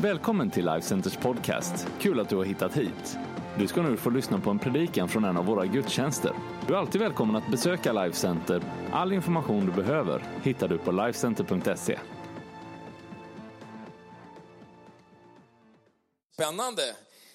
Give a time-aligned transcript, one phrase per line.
[0.00, 1.86] Välkommen till Life Centers podcast.
[2.00, 3.18] Kul att du har hittat hit.
[3.58, 6.32] Du ska nu få lyssna på en predikan från en av våra gudstjänster.
[6.66, 8.62] Du är alltid välkommen att besöka Life Center.
[8.92, 11.98] All information du behöver hittar du på lifecenter.se.
[16.34, 16.82] Spännande.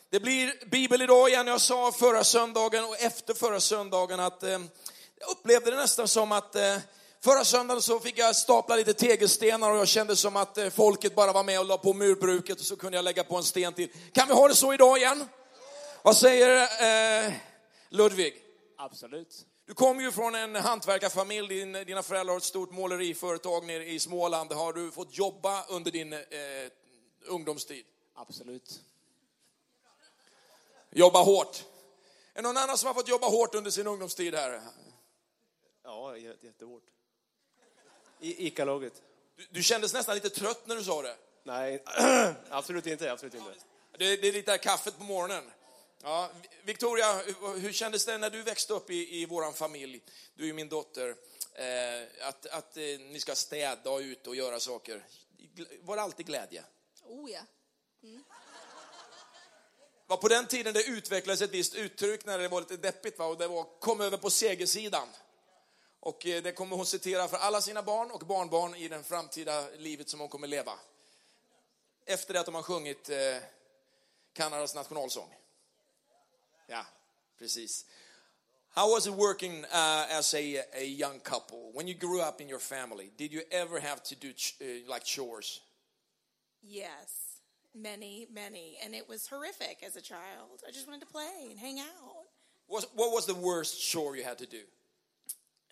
[0.10, 1.48] Det blir bibel idag igen.
[1.48, 6.32] Jag sa förra söndagen och efter förra söndagen att eh, jag upplevde det nästan som
[6.32, 6.78] att eh,
[7.24, 11.16] förra söndagen så fick jag stapla lite tegelstenar och jag kände som att eh, folket
[11.16, 13.74] bara var med och la på murbruket och så kunde jag lägga på en sten
[13.74, 13.90] till.
[14.12, 15.28] Kan vi ha det så idag igen?
[16.04, 17.34] Vad säger eh,
[17.90, 18.44] Ludvig?
[18.78, 19.46] Absolut.
[19.66, 24.00] Du kommer ju från en hantverkarfamilj, Din, dina föräldrar har ett stort måleriföretag nere i
[24.00, 24.52] Småland.
[24.54, 26.20] Har du fått jobba under din eh,
[27.26, 27.86] ungdomstid?
[28.16, 28.80] Absolut.
[30.92, 31.64] Jobba hårt.
[32.34, 34.62] Är det någon annan som har fått jobba hårt under sin ungdomstid här?
[35.84, 36.84] Ja, jä- jättehårt.
[38.22, 38.94] I ICA-laget?
[39.36, 41.16] Du, du kändes nästan lite trött när du sa det.
[41.44, 41.84] Nej,
[42.50, 43.12] absolut inte.
[43.12, 43.54] Absolut inte.
[43.98, 45.52] Det, det är lite kaffet på morgonen.
[46.04, 46.30] Ja,
[46.64, 50.02] Victoria, hur- hur kändes det när du växte upp i, i vår familj?
[50.36, 51.16] Du är min dotter.
[51.54, 55.06] Eh, att att eh, ni ska städa och ut och göra saker.
[55.82, 56.64] Var det alltid glädje?
[57.04, 57.42] Oh ja.
[60.08, 63.26] var på den tiden det utvecklades ett visst uttryck när det var lite deppigt va?
[63.26, 65.08] och det var kom över på segersidan.
[66.02, 69.68] Och eh, det kommer hon citera för alla sina barn och barnbarn i den framtida
[69.78, 70.80] livet som hon kommer leva.
[72.06, 73.38] Efter det att de har sjungit eh,
[74.34, 75.36] Kanadas nationalsång.
[76.68, 76.86] Ja,
[77.38, 77.86] precis.
[78.74, 81.72] How was it working uh, as a, a young couple?
[81.74, 84.94] When you grew up in your family, did you ever have to do ch- uh,
[84.94, 85.62] like chores?
[86.62, 87.42] Yes.
[87.76, 88.78] Many, many.
[88.84, 90.62] And it was horrific as a child.
[90.68, 92.26] I just wanted to play and hang out.
[92.68, 94.64] What, what was the worst chore you had to do?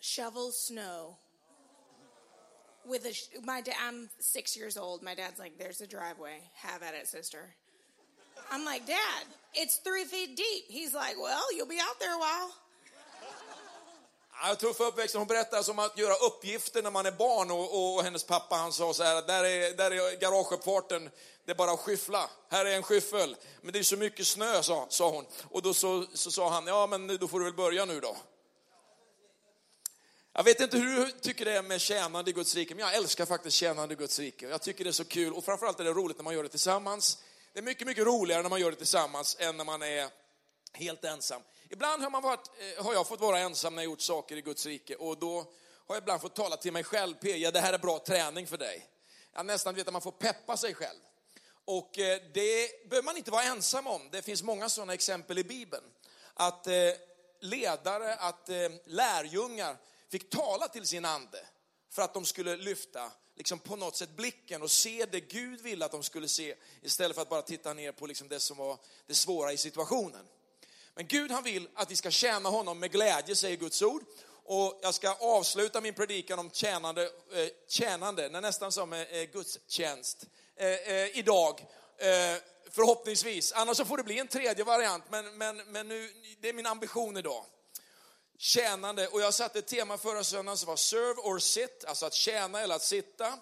[0.00, 1.16] Shovel snow.
[2.86, 5.02] With a, sh- my dad, I'm six years old.
[5.02, 6.40] My dad's like, there's a driveway.
[6.54, 7.54] Have at it, sister.
[8.50, 10.64] I'm like, Dad, it's three feet deep.
[10.68, 12.50] He's like, well, you'll be out there a while.
[14.42, 15.14] Ja, tuff uppväxt.
[15.14, 18.72] Hon berättar om att göra uppgifter när man är barn och, och hennes pappa han
[18.72, 21.10] sa så här där är, där är garageuppfarten,
[21.44, 22.30] det är bara att skyffla.
[22.50, 23.36] Här är en skyffel.
[23.62, 25.26] Men det är så mycket snö, sa, sa hon.
[25.50, 28.16] Och då så, så sa han, ja men då får du väl börja nu då.
[30.40, 32.94] Jag vet inte hur du tycker det är med tjänande i Guds rike, men jag
[32.94, 34.48] älskar faktiskt tjänande i Guds rike.
[34.48, 36.48] Jag tycker det är så kul och framförallt är det roligt när man gör det
[36.48, 37.18] tillsammans.
[37.52, 40.08] Det är mycket, mycket roligare när man gör det tillsammans än när man är
[40.72, 41.42] helt ensam.
[41.68, 44.42] Ibland har, man varit, eh, har jag fått vara ensam när jag gjort saker i
[44.42, 45.36] Guds rike och då
[45.86, 48.58] har jag ibland fått tala till mig själv, P, det här är bra träning för
[48.58, 48.86] dig.
[49.34, 51.00] Jag nästan vet att man får peppa sig själv.
[51.64, 54.08] Och eh, det behöver man inte vara ensam om.
[54.12, 55.84] Det finns många sådana exempel i Bibeln.
[56.34, 56.72] Att eh,
[57.40, 58.50] ledare, att
[58.84, 59.76] lärjungar
[60.10, 61.46] fick tala till sin ande
[61.90, 65.84] för att de skulle lyfta liksom på något sätt blicken och se det Gud ville
[65.84, 68.78] att de skulle se istället för att bara titta ner på liksom det som var
[69.06, 70.26] det svåra i situationen.
[70.94, 74.04] Men Gud han vill att vi ska tjäna honom med glädje, säger Guds ord.
[74.44, 79.00] Och jag ska avsluta min predikan om tjänande, eh, tjänande det är nästan som eh,
[79.00, 81.66] eh, gudstjänst, eh, eh, idag.
[81.98, 86.48] Eh, förhoppningsvis, annars så får det bli en tredje variant, men, men, men nu, det
[86.48, 87.44] är min ambition idag.
[88.42, 92.14] Tjänande, och jag satte ett tema förra söndagen som var serve or sit, alltså att
[92.14, 93.38] tjäna eller att sitta.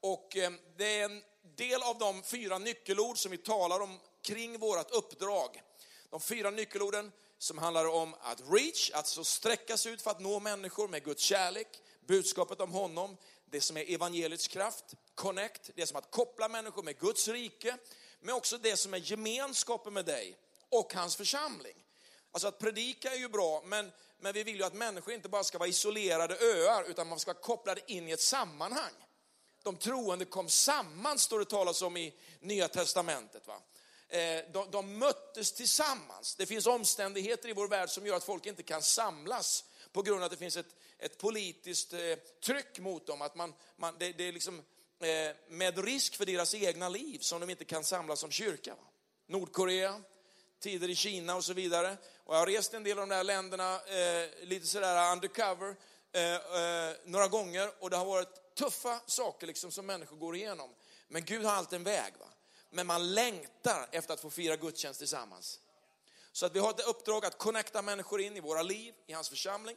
[0.00, 1.22] Och eh, det är en
[1.56, 5.62] del av de fyra nyckelord som vi talar om kring vårt uppdrag.
[6.10, 10.40] De fyra nyckelorden som handlar om att reach, alltså sträcka sig ut för att nå
[10.40, 11.68] människor med Guds kärlek,
[12.06, 13.16] budskapet om honom,
[13.50, 14.84] det som är evangeliets kraft,
[15.14, 17.76] connect, det som att koppla människor med Guds rike,
[18.20, 20.36] men också det som är gemenskapen med dig
[20.68, 21.76] och hans församling.
[22.32, 25.44] Alltså att predika är ju bra, men, men vi vill ju att människor inte bara
[25.44, 28.92] ska vara isolerade öar, utan man ska vara kopplade in i ett sammanhang.
[29.62, 33.46] De troende kom samman, står det talas om i Nya Testamentet.
[33.46, 33.60] Va?
[34.08, 36.34] Eh, de, de möttes tillsammans.
[36.34, 40.20] Det finns omständigheter i vår värld som gör att folk inte kan samlas på grund
[40.20, 42.00] av att det finns ett, ett politiskt eh,
[42.44, 43.22] tryck mot dem.
[43.22, 44.58] Att man, man, det, det är liksom
[45.00, 48.74] eh, med risk för deras egna liv som de inte kan samlas som kyrka.
[48.74, 48.84] Va?
[49.26, 50.02] Nordkorea,
[50.60, 51.96] tider i Kina och så vidare.
[52.26, 55.76] Och jag har rest en del av de där länderna eh, lite sådär undercover
[56.12, 60.70] eh, eh, några gånger och det har varit tuffa saker liksom som människor går igenom.
[61.08, 62.12] Men Gud har alltid en väg.
[62.20, 62.26] Va?
[62.70, 65.60] Men man längtar efter att få fira gudstjänst tillsammans.
[66.32, 69.28] Så att vi har ett uppdrag att connecta människor in i våra liv, i hans
[69.28, 69.76] församling.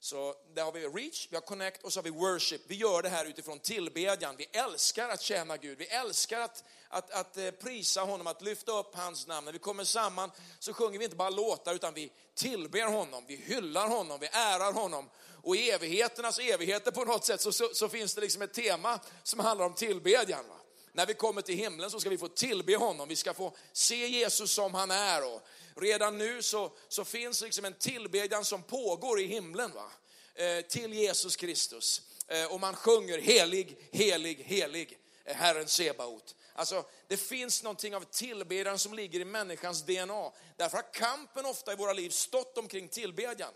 [0.00, 2.60] Så där har vi reach, vi har connect och så har vi worship.
[2.66, 4.36] Vi gör det här utifrån tillbedjan.
[4.38, 5.78] Vi älskar att tjäna Gud.
[5.78, 9.44] Vi älskar att, att, att eh, prisa honom, att lyfta upp hans namn.
[9.44, 13.36] När vi kommer samman så sjunger vi inte bara låtar utan vi tillber honom, vi
[13.36, 15.10] hyllar honom, vi ärar honom.
[15.42, 19.00] Och i evigheternas evigheter på något sätt så, så, så finns det liksom ett tema
[19.22, 20.48] som handlar om tillbedjan.
[20.48, 20.56] Va?
[20.92, 24.06] När vi kommer till himlen så ska vi få tillbe honom, vi ska få se
[24.08, 25.34] Jesus som han är.
[25.34, 29.90] Och redan nu så, så finns liksom en tillbedjan som pågår i himlen va?
[30.34, 32.02] Eh, till Jesus Kristus.
[32.28, 36.34] Eh, och man sjunger helig, helig, helig, Herren Sebaot.
[36.52, 40.32] Alltså, det finns någonting av tillbedjan som ligger i människans DNA.
[40.56, 43.52] Därför har kampen ofta i våra liv stått omkring tillbedjan.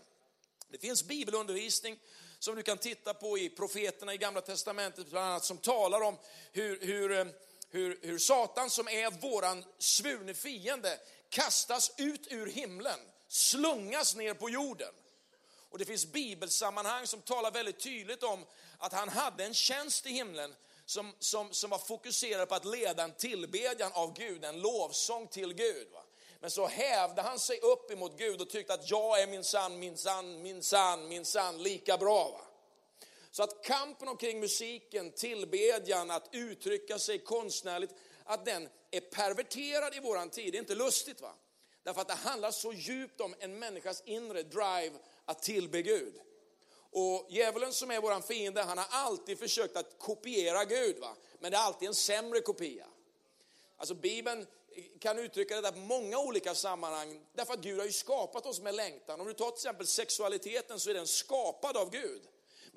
[0.71, 1.99] Det finns bibelundervisning
[2.39, 6.17] som du kan titta på i profeterna i gamla testamentet bland annat som talar om
[6.51, 7.25] hur, hur, eh,
[7.69, 10.99] hur, hur Satan som är våran svurne fiende
[11.29, 14.93] kastas ut ur himlen, slungas ner på jorden.
[15.69, 18.45] Och det finns bibelsammanhang som talar väldigt tydligt om
[18.77, 20.55] att han hade en tjänst i himlen
[20.85, 25.53] som, som, som var fokuserad på att leda en tillbedjan av Gud, en lovsång till
[25.53, 25.87] Gud.
[25.93, 26.03] Va?
[26.39, 29.79] Men så hävde han sig upp emot Gud och tyckte att jag är min sann,
[29.79, 32.29] min sann, min sann, min sann lika bra.
[32.29, 32.41] Va?
[33.31, 37.91] Så att kampen omkring musiken, tillbedjan, att uttrycka sig konstnärligt,
[38.29, 41.33] att den är perverterad i våran tid, det är inte lustigt va?
[41.83, 44.91] Därför att det handlar så djupt om en människas inre drive
[45.25, 46.21] att tillbe Gud.
[46.91, 51.15] Och djävulen som är våran fiende, han har alltid försökt att kopiera Gud va?
[51.39, 52.87] Men det är alltid en sämre kopia.
[53.77, 54.47] Alltså Bibeln
[54.99, 58.75] kan uttrycka detta på många olika sammanhang, därför att Gud har ju skapat oss med
[58.75, 59.21] längtan.
[59.21, 62.21] Om du tar till exempel sexualiteten så är den skapad av Gud.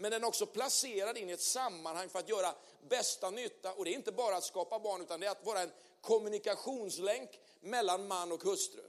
[0.02, 2.54] Men den är också placerad in i ett sammanhang för att göra
[2.88, 3.72] bästa nytta.
[3.72, 5.70] Och det är inte bara att skapa barn, utan det är att vara en
[6.00, 8.82] kommunikationslänk mellan man och hustru.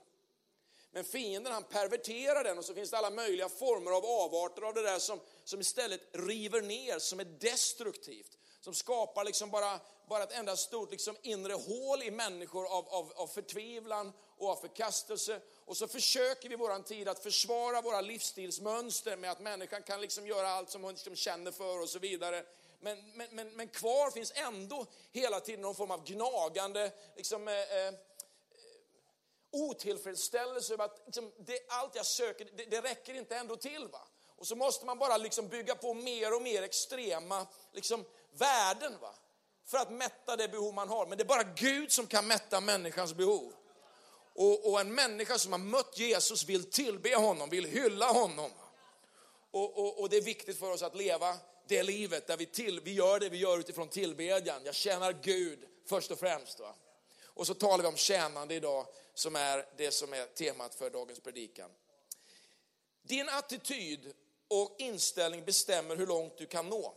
[0.92, 4.74] Men fienden han perverterar den och så finns det alla möjliga former av avarter av
[4.74, 8.38] det där som, som istället river ner, som är destruktivt.
[8.64, 13.14] Som skapar liksom bara, bara ett enda stort liksom inre hål i människor av, av,
[13.16, 15.42] av förtvivlan och av förkastelse.
[15.66, 20.02] Och så försöker vi i våran tid att försvara våra livsstilsmönster med att människan kan
[20.02, 22.44] liksom göra allt som hon liksom känner för och så vidare.
[22.80, 27.54] Men, men, men, men, kvar finns ändå hela tiden någon form av gnagande liksom, eh,
[27.54, 27.94] eh, eh
[29.52, 33.88] otillfredsställelse över att liksom, det, allt jag söker, det, det, räcker inte ändå till.
[33.88, 34.08] Va?
[34.36, 38.06] Och så måste man bara liksom bygga på mer och mer extrema liksom,
[38.38, 39.16] värden va?
[39.66, 41.06] för att mätta det behov man har.
[41.06, 43.54] Men det är bara Gud som kan mätta människans behov.
[44.36, 48.52] Och, och en människa som har mött Jesus vill tillbe honom, vill hylla honom.
[49.52, 51.38] Och, och, och, det är viktigt för oss att leva
[51.68, 54.62] det livet där vi, till, vi gör det vi gör utifrån tillbedjan.
[54.66, 56.60] Jag tjänar Gud först och främst.
[56.60, 56.76] Va?
[57.26, 61.20] Och så talar vi om tjänande idag som är det som är temat för dagens
[61.20, 61.70] predikan.
[63.04, 64.14] Din attityd
[64.48, 66.96] och inställning bestämmer hur långt du kan nå.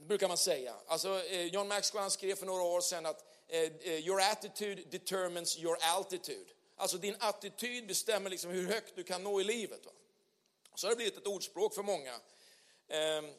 [0.00, 0.74] Det brukar man säga.
[0.86, 4.82] Alltså, eh, John Maxwell han skrev för några år sedan att eh, eh, your attitude
[4.90, 6.50] determines your altitude.
[6.76, 9.86] Alltså din attityd bestämmer liksom hur högt du kan nå i livet.
[9.86, 9.92] Va?
[10.74, 12.20] Så har det blivit ett ordspråk för många.
[12.88, 13.30] Ehm,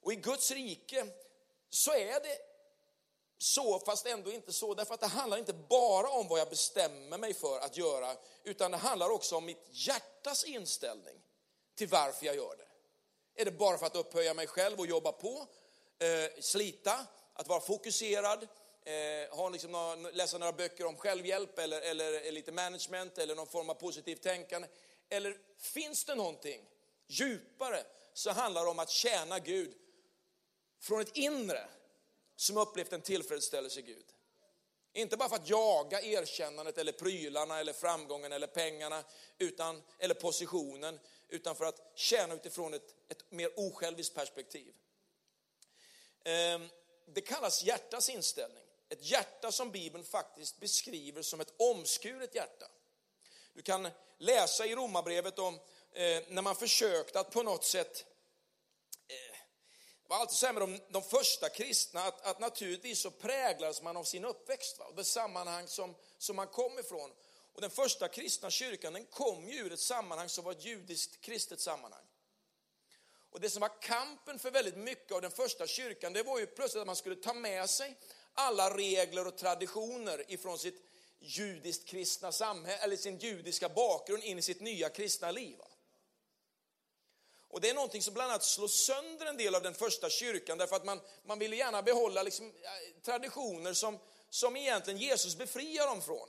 [0.00, 1.06] och i Guds rike
[1.70, 2.38] så är det
[3.38, 4.74] så, fast ändå inte så.
[4.74, 8.70] Därför att det handlar inte bara om vad jag bestämmer mig för att göra, utan
[8.70, 11.20] det handlar också om mitt hjärtas inställning
[11.74, 12.66] till varför jag gör det.
[13.40, 15.46] Är det bara för att upphöja mig själv och jobba på,
[15.98, 18.48] eh, slita, att vara fokuserad,
[18.84, 23.34] eh, ha liksom några, läsa några böcker om självhjälp eller, eller eh, lite management eller
[23.34, 24.68] någon form av positivt tänkande?
[25.08, 26.68] Eller finns det någonting
[27.06, 27.82] djupare
[28.12, 29.74] som handlar om att tjäna Gud
[30.80, 31.68] från ett inre
[32.36, 34.04] som upplevt en tillfredsställelse i Gud.
[34.92, 39.04] Inte bara för att jaga erkännandet eller prylarna eller framgången eller pengarna
[39.38, 44.74] utan, eller positionen, utan för att tjäna utifrån ett, ett mer osjälviskt perspektiv.
[46.26, 46.68] Ehm,
[47.06, 48.64] det kallas hjärtas inställning.
[48.88, 52.66] Ett hjärta som Bibeln faktiskt beskriver som ett omskuret hjärta.
[53.52, 55.54] Du kan läsa i Romarbrevet om
[55.92, 58.04] eh, när man försökte att på något sätt
[59.08, 59.36] eh,
[60.02, 63.82] det var alltid så här med de, de första kristna, att, att naturligtvis så präglades
[63.82, 64.84] man av sin uppväxt, va?
[64.84, 67.10] och det sammanhang som, som man kom ifrån.
[67.52, 71.20] Och den första kristna kyrkan, den kom ju ur ett sammanhang som var ett judiskt
[71.20, 72.04] kristet sammanhang.
[73.36, 76.46] Och det som var kampen för väldigt mycket av den första kyrkan, det var ju
[76.46, 77.96] plötsligt att man skulle ta med sig
[78.34, 80.82] alla regler och traditioner ifrån sitt
[81.18, 85.56] judiskt kristna samhälle, eller sin judiska bakgrund in i sitt nya kristna liv.
[87.48, 90.58] Och det är någonting som bland annat slår sönder en del av den första kyrkan
[90.58, 93.98] därför att man, man ville gärna behålla liksom, eh, traditioner som,
[94.30, 96.28] som egentligen Jesus befriar dem från.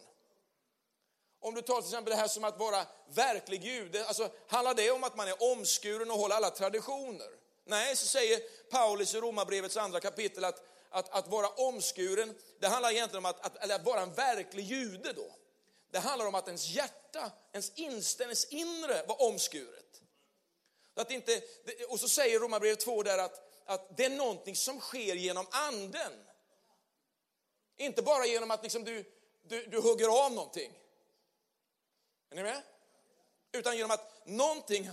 [1.40, 4.92] Om du tar till exempel det här som att vara verklig jude, alltså handlar det
[4.92, 7.30] om att man är omskuren och håller alla traditioner?
[7.66, 8.40] Nej, så säger
[8.70, 13.46] Paulus i Romarbrevets andra kapitel att, att, att vara omskuren, det handlar egentligen om att,
[13.46, 15.36] att, eller att vara en verklig jude då.
[15.92, 20.02] Det handlar om att ens hjärta, ens inställning, ens inre var omskuret.
[20.96, 21.42] Att inte,
[21.90, 26.14] och så säger Romarbrevet 2 där att, att det är någonting som sker genom anden.
[27.78, 29.06] Inte bara genom att liksom du,
[29.44, 30.74] du, du hugger av någonting.
[32.30, 32.64] Är ni med?
[33.52, 34.90] Utan genom att någonting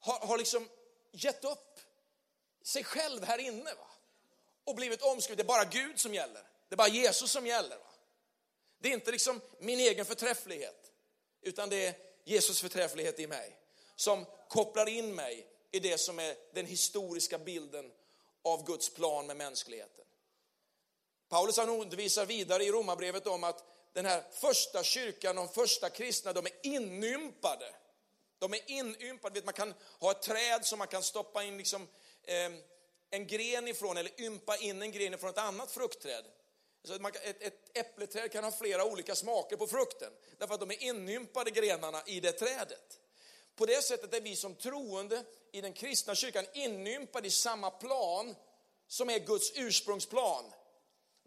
[0.00, 0.68] har, har liksom
[1.12, 1.80] gett upp
[2.62, 3.74] sig själv här inne.
[3.74, 3.86] Va?
[4.64, 5.38] Och blivit omskrivet.
[5.38, 6.42] Det är bara Gud som gäller.
[6.68, 7.76] Det är bara Jesus som gäller.
[7.76, 7.90] Va?
[8.78, 10.92] Det är inte liksom min egen förträfflighet.
[11.42, 11.94] Utan det är
[12.24, 13.58] Jesus förträfflighet i mig.
[13.96, 17.92] Som kopplar in mig i det som är den historiska bilden
[18.42, 20.04] av Guds plan med mänskligheten.
[21.28, 23.64] Paulus han undervisar vidare i Romarbrevet om att
[23.96, 27.74] den här första kyrkan, de första kristna, de är inympade.
[28.38, 31.88] De är inympade, vet, man kan ha ett träd som man kan stoppa in liksom,
[32.22, 32.52] eh,
[33.10, 36.24] en gren ifrån eller ympa in en gren ifrån ett annat fruktträd.
[36.84, 40.70] Så man, ett, ett äppleträd kan ha flera olika smaker på frukten, därför att de
[40.70, 43.00] är inympade grenarna i det trädet.
[43.54, 48.34] På det sättet är vi som troende i den kristna kyrkan inympade i samma plan
[48.88, 50.44] som är Guds ursprungsplan.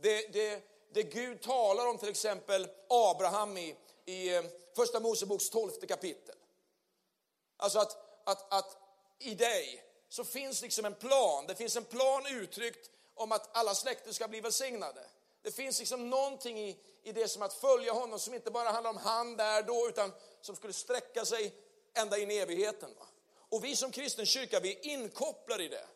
[0.02, 4.44] Det, det, det Gud talar om till exempel Abraham i, i eh,
[4.76, 6.36] första Moseboks tolfte kapitel.
[7.58, 8.78] Alltså att, att, att
[9.20, 13.76] i dig så finns liksom en plan, det finns en plan uttryckt om att alla
[13.76, 15.02] släkter ska bli välsignade.
[15.42, 18.90] Det finns liksom någonting i, i det som att följa honom som inte bara handlar
[18.90, 21.54] om han där då, utan som skulle sträcka sig
[21.94, 22.90] ända in i evigheten.
[23.00, 23.06] Va?
[23.50, 25.88] Och vi som kristen kyrka, vi är inkopplade i det.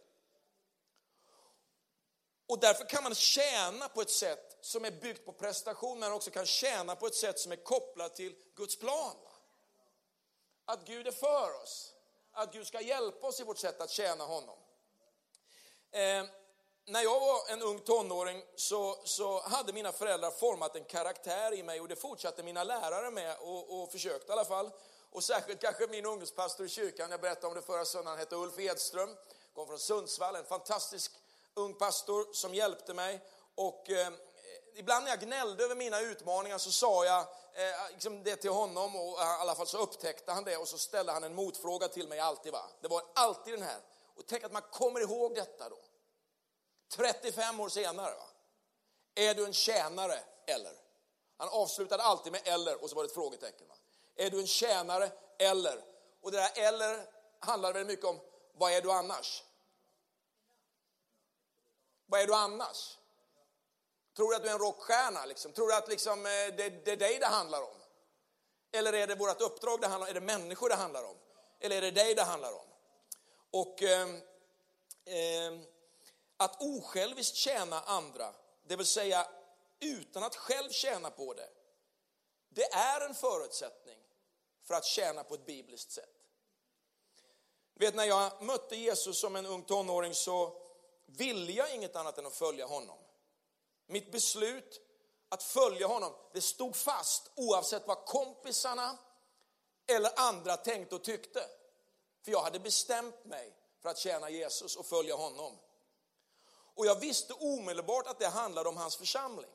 [2.48, 6.32] Och därför kan man tjäna på ett sätt som är byggt på prestation, men också
[6.32, 9.16] kan tjäna på ett sätt som är kopplat till Guds plan.
[10.66, 11.94] Att Gud är för oss,
[12.32, 14.58] att Gud ska hjälpa oss i vårt sätt att tjäna honom.
[15.92, 16.26] Eh,
[16.86, 21.64] när jag var en ung tonåring så, så hade mina föräldrar format en karaktär i
[21.64, 24.72] mig och det fortsatte mina lärare med och, och försökte i alla fall.
[25.10, 28.36] Och särskilt kanske min ungdomspastor i kyrkan, jag berättade om det förra söndagen, han hette
[28.36, 29.18] Ulf Edström,
[29.54, 31.12] kom från Sundsvall, en fantastisk
[31.54, 33.20] ung pastor som hjälpte mig.
[33.56, 34.14] Och eh,
[34.76, 37.22] ibland när jag gnällde över mina utmaningar så sa jag
[37.54, 40.68] eh, liksom det till honom och eh, i alla fall så upptäckte han det och
[40.68, 42.52] så ställde han en motfråga till mig alltid.
[42.52, 42.70] Va?
[42.82, 43.80] Det var alltid den här.
[44.16, 45.78] Och tänk att man kommer ihåg detta då.
[46.96, 48.16] 35 år senare.
[48.16, 48.28] Va?
[49.16, 50.74] Är du en tjänare eller?
[51.38, 53.68] Han avslutade alltid med eller och så var det ett frågetecken.
[53.68, 53.76] Va?
[54.16, 55.84] Är du en tjänare eller?
[56.22, 57.08] Och det där eller
[57.40, 58.20] handlar väldigt mycket om
[58.54, 59.44] vad är du annars?
[62.06, 62.98] Vad är du annars?
[64.16, 65.26] Tror du att du är en rockstjärna?
[65.26, 65.52] Liksom?
[65.52, 67.76] Tror du att liksom, eh, det, det är dig det handlar om?
[68.72, 70.10] Eller är det vårt uppdrag det handlar om?
[70.10, 71.16] Är det människor det handlar om?
[71.60, 72.66] Eller är det dig det handlar om?
[73.52, 74.10] Och eh,
[75.06, 75.60] eh,
[76.38, 78.34] att osjälviskt tjäna andra,
[78.68, 79.28] det vill säga
[79.80, 81.50] utan att själv tjäna på det,
[82.50, 84.00] det är en förutsättning
[84.64, 86.10] för att tjäna på ett bibliskt sätt.
[87.76, 90.62] Vet, när jag mötte Jesus som en ung tonåring så
[91.06, 92.98] ville jag inget annat än att följa honom.
[93.86, 94.82] Mitt beslut
[95.30, 98.98] att följa honom, det stod fast oavsett vad kompisarna
[99.88, 101.50] eller andra tänkte och tyckte.
[102.24, 105.60] För jag hade bestämt mig för att tjäna Jesus och följa honom.
[106.76, 109.52] Och jag visste omedelbart att det handlade om hans församling.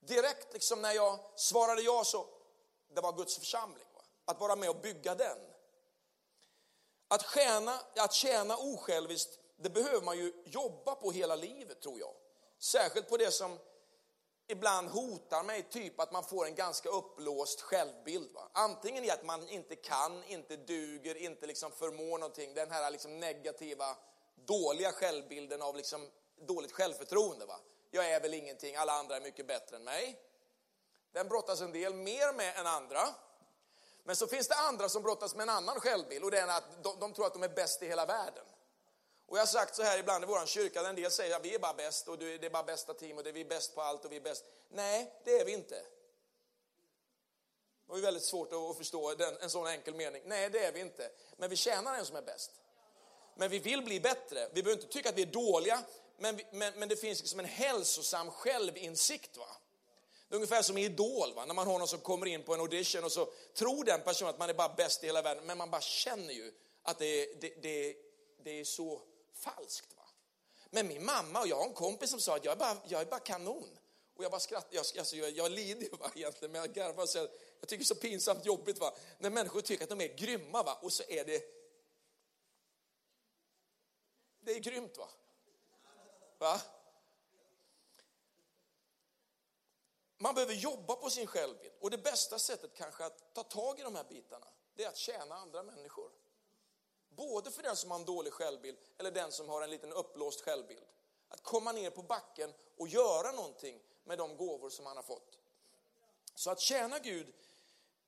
[0.00, 2.26] Direkt liksom när jag svarade ja så,
[2.94, 3.86] det var Guds församling.
[3.94, 4.02] Va?
[4.24, 5.38] Att vara med och bygga den.
[7.08, 12.14] Att tjäna, att tjäna osjälviskt, det behöver man ju jobba på hela livet tror jag.
[12.62, 13.58] Särskilt på det som
[14.48, 18.32] ibland hotar mig, typ att man får en ganska uppblåst självbild.
[18.34, 18.48] Va?
[18.52, 22.54] Antingen i att man inte kan, inte duger, inte liksom förmår någonting.
[22.54, 23.96] Den här liksom negativa,
[24.34, 27.46] dåliga självbilden av liksom dåligt självförtroende.
[27.46, 27.60] Va?
[27.90, 30.20] Jag är väl ingenting, alla andra är mycket bättre än mig.
[31.12, 33.08] Den brottas en del mer med än andra.
[34.04, 36.82] Men så finns det andra som brottas med en annan självbild och det är att
[36.82, 38.44] de, de tror att de är bäst i hela världen.
[39.32, 41.54] Och jag har sagt så här ibland i vår kyrka, en del säger att vi
[41.54, 43.74] är bara bäst och det är bara bästa team och det är vi är bäst
[43.74, 44.44] på allt och vi är bäst.
[44.68, 45.82] Nej, det är vi inte.
[47.88, 50.22] Det är väldigt svårt att förstå den, en sån enkel mening.
[50.26, 51.10] Nej, det är vi inte.
[51.36, 52.50] Men vi tjänar en som är bäst.
[53.34, 54.48] Men vi vill bli bättre.
[54.52, 55.82] Vi behöver inte tycka att vi är dåliga,
[56.18, 59.36] men, vi, men, men det finns liksom en hälsosam självinsikt.
[59.36, 59.56] Va?
[60.28, 61.44] Det är ungefär som i Idol, va?
[61.44, 64.30] när man har någon som kommer in på en audition och så tror den personen
[64.30, 67.40] att man är bara bäst i hela världen, men man bara känner ju att det,
[67.40, 67.96] det, det,
[68.44, 69.96] det är så falskt.
[69.96, 70.02] Va?
[70.70, 73.00] Men min mamma och jag har en kompis som sa att jag är bara, jag
[73.00, 73.78] är bara kanon.
[74.14, 77.02] Och jag bara skrattar, jag, alltså, jag, jag lider ju va, egentligen, men jag garvar
[77.02, 77.28] och säger
[77.60, 78.94] jag tycker det är så pinsamt jobbigt va?
[79.18, 80.78] när människor tycker att de är grymma va?
[80.82, 81.42] och så är det
[84.40, 85.08] det är grymt va?
[86.38, 86.60] va?
[90.18, 93.82] Man behöver jobba på sin självbild och det bästa sättet kanske att ta tag i
[93.82, 96.11] de här bitarna, det är att tjäna andra människor.
[97.16, 100.40] Både för den som har en dålig självbild eller den som har en liten uppblåst
[100.40, 100.82] självbild.
[101.28, 105.38] att komma ner på backen och göra någonting med de gåvor som han har fått.
[106.34, 107.26] Så att tjäna Gud,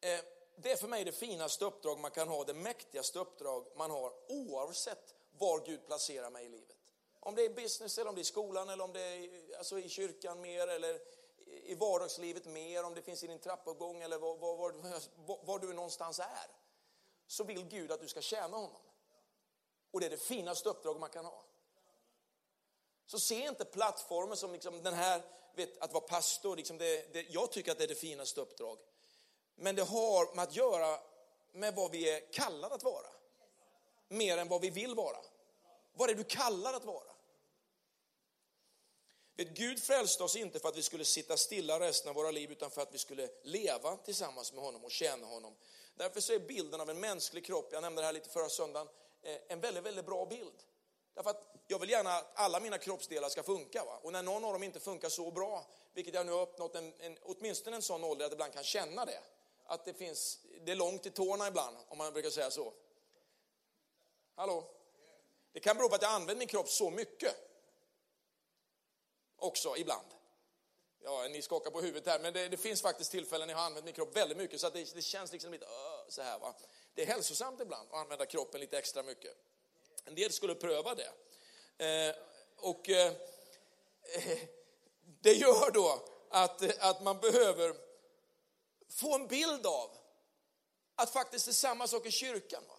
[0.00, 0.20] eh,
[0.56, 4.12] det är för mig det finaste uppdrag man kan ha, det mäktigaste uppdrag man har
[4.28, 6.76] oavsett var Gud placerar mig i livet.
[7.20, 9.88] Om det är business, eller om det är skolan, eller om det är alltså i
[9.88, 11.00] kyrkan mer, eller
[11.46, 15.72] i vardagslivet mer, om det finns i din trappuppgång eller var, var, var, var, du
[15.72, 16.46] någonstans är.
[17.26, 18.82] Så vill Gud att du ska tjäna honom.
[19.94, 21.44] Och det är det finaste uppdrag man kan ha.
[23.06, 25.22] Så se inte plattformen som liksom den här,
[25.54, 28.78] vet, att vara pastor, liksom det, det, jag tycker att det är det finaste uppdrag.
[29.56, 31.00] Men det har med att göra
[31.52, 33.06] med vad vi är kallade att vara.
[34.08, 35.18] Mer än vad vi vill vara.
[35.92, 37.14] Vad är du kallad att vara?
[39.36, 42.52] Vet, Gud frälste oss inte för att vi skulle sitta stilla resten av våra liv
[42.52, 45.56] utan för att vi skulle leva tillsammans med honom och tjäna honom.
[45.94, 48.88] Därför så är bilden av en mänsklig kropp, jag nämnde det här lite förra söndagen,
[49.24, 50.62] Eh, en väldigt, väldigt bra bild.
[51.14, 53.84] Därför att jag vill gärna att alla mina kroppsdelar ska funka.
[53.84, 53.98] Va?
[54.02, 56.92] Och när någon av dem inte funkar så bra, vilket jag nu har uppnått en,
[56.98, 59.20] en, åtminstone en sån ålder att jag ibland kan känna det.
[59.66, 62.72] Att det finns, det är långt i tårna ibland, om man brukar säga så.
[64.34, 64.64] Hallå?
[65.52, 67.34] Det kan bero på att jag använder min kropp så mycket.
[69.36, 70.06] Också ibland.
[71.04, 73.66] Ja, ni skakar på huvudet här, men det, det finns faktiskt tillfällen när jag har
[73.66, 76.38] använt min kropp väldigt mycket så att det, det känns liksom lite uh, så här.
[76.38, 76.54] Va?
[76.94, 79.36] Det är hälsosamt ibland att använda kroppen lite extra mycket.
[80.04, 81.12] En del skulle pröva det.
[81.78, 82.14] Eh,
[82.56, 83.12] och eh,
[85.20, 87.76] det gör då att, att man behöver
[88.88, 89.90] få en bild av
[90.96, 92.62] att faktiskt det är samma sak i kyrkan.
[92.68, 92.78] Va?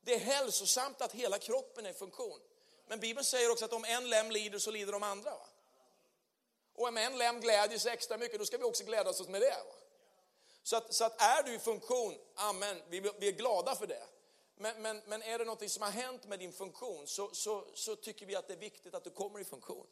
[0.00, 2.40] Det är hälsosamt att hela kroppen är i funktion.
[2.86, 5.30] Men Bibeln säger också att om en lem lider så lider de andra.
[5.30, 5.46] Va?
[6.74, 9.40] Och om en lem glädjer sig extra mycket, då ska vi också glädjas oss med
[9.40, 9.64] det.
[9.66, 9.81] Va?
[10.62, 14.02] Så, att, så att är du i funktion, amen, vi, vi är glada för det.
[14.56, 17.96] Men, men, men är det något som har hänt med din funktion så, så, så
[17.96, 19.86] tycker vi att det är viktigt att du kommer i funktion.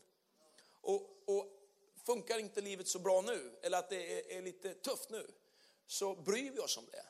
[0.81, 1.47] Och, och
[2.07, 5.31] funkar inte livet så bra nu, eller att det är, är, lite tufft nu,
[5.87, 7.07] så bryr vi oss om det.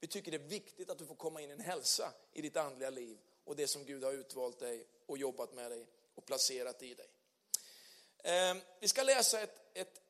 [0.00, 2.56] Vi tycker det är viktigt att du får komma in i en hälsa i ditt
[2.56, 6.82] andliga liv och det som Gud har utvalt dig och jobbat med dig och placerat
[6.82, 7.08] i dig.
[8.24, 10.00] Ehm, vi ska läsa ett, ett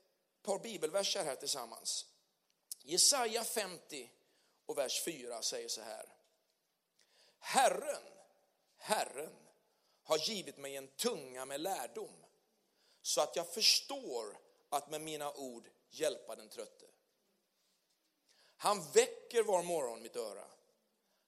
[0.42, 2.06] par bibelverser här tillsammans.
[2.88, 4.10] Jesaja 50
[4.66, 6.12] och vers 4 säger så här.
[7.38, 8.02] Herren,
[8.76, 9.36] Herren
[10.02, 12.24] har givit mig en tunga med lärdom
[13.02, 16.86] så att jag förstår att med mina ord hjälpa den trötte.
[18.56, 20.44] Han väcker var morgon mitt öra.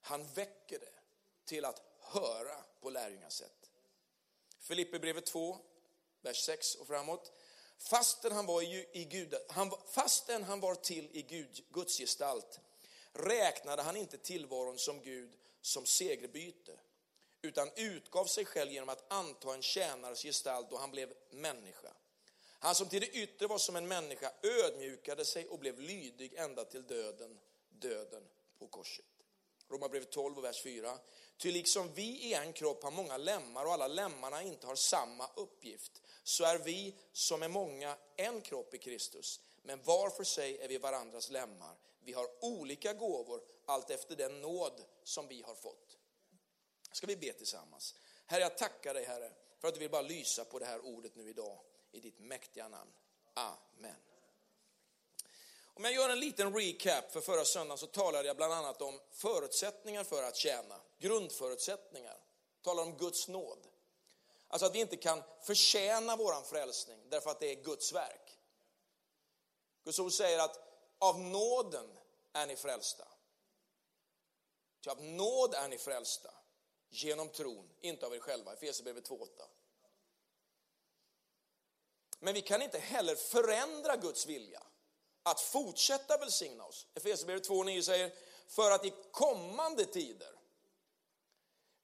[0.00, 0.94] Han väcker det
[1.44, 3.70] till att höra på lärjungasätt.
[4.58, 5.58] Filipperbrevet 2,
[6.20, 7.32] vers 6 och framåt.
[7.78, 12.60] Fastän han var, i, i Gud, han, fastän han var till i Gud, Guds gestalt
[13.12, 16.80] räknade han inte tillvaron som Gud som segerbyte,
[17.42, 21.92] utan utgav sig själv genom att anta en tjänares gestalt då han blev människa.
[22.58, 26.64] Han som till det yttre var som en människa ödmjukade sig och blev lydig ända
[26.64, 27.38] till döden,
[27.68, 29.04] döden på korset.
[29.68, 30.98] Romarbrevet 12 och vers 4.
[31.36, 35.30] Ty liksom vi i en kropp har många lemmar och alla lemmarna inte har samma
[35.36, 40.58] uppgift, så är vi som är många en kropp i Kristus, men var för sig
[40.58, 41.76] är vi varandras lemmar.
[42.04, 45.98] Vi har olika gåvor allt efter den nåd som vi har fått.
[46.92, 47.94] Ska vi be tillsammans?
[48.26, 51.16] Herre, jag tackar dig Herre för att du vill bara lysa på det här ordet
[51.16, 51.58] nu idag
[51.92, 52.90] i ditt mäktiga namn.
[53.34, 54.07] Amen.
[55.78, 59.00] Om jag gör en liten recap för förra söndagen så talade jag bland annat om
[59.10, 62.16] förutsättningar för att tjäna, grundförutsättningar.
[62.54, 63.66] Jag talade om Guds nåd.
[64.48, 68.38] Alltså att vi inte kan förtjäna våran frälsning därför att det är Guds verk.
[69.84, 70.60] Guds ord säger att
[70.98, 71.98] av nåden
[72.32, 73.08] är ni frälsta.
[74.84, 76.30] Ty av nåd är ni frälsta
[76.88, 78.52] genom tron, inte av er själva.
[78.52, 79.26] Efesierbrevet 2.8.
[82.18, 84.62] Men vi kan inte heller förändra Guds vilja
[85.30, 86.86] att fortsätta välsigna oss.
[86.94, 88.12] Efesierbrevet 2.9 säger,
[88.48, 90.32] för att i kommande tider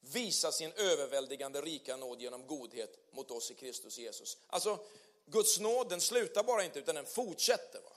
[0.00, 4.38] visa sin överväldigande rika nåd genom godhet mot oss i Kristus Jesus.
[4.46, 4.78] Alltså,
[5.26, 7.80] Guds nåd den slutar bara inte utan den fortsätter.
[7.80, 7.92] Va?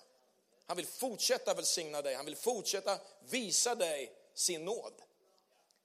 [0.66, 4.94] Han vill fortsätta välsigna dig, han vill fortsätta visa dig sin nåd.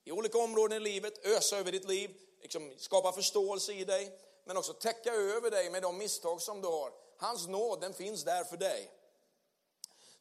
[0.04, 4.56] I olika områden i livet, ösa över ditt liv, liksom skapa förståelse i dig, men
[4.56, 6.92] också täcka över dig med de misstag som du har.
[7.16, 8.90] Hans nåd, den finns där för dig.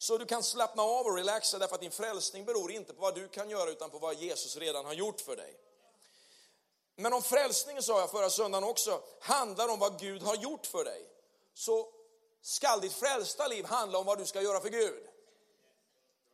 [0.01, 3.15] Så du kan slappna av och relaxa därför att din frälsning beror inte på vad
[3.15, 5.59] du kan göra utan på vad Jesus redan har gjort för dig.
[6.95, 10.83] Men om frälsningen, sa jag förra söndagen också, handlar om vad Gud har gjort för
[10.83, 11.09] dig,
[11.53, 11.93] så
[12.41, 15.07] skall ditt frälsta liv handla om vad du ska göra för Gud.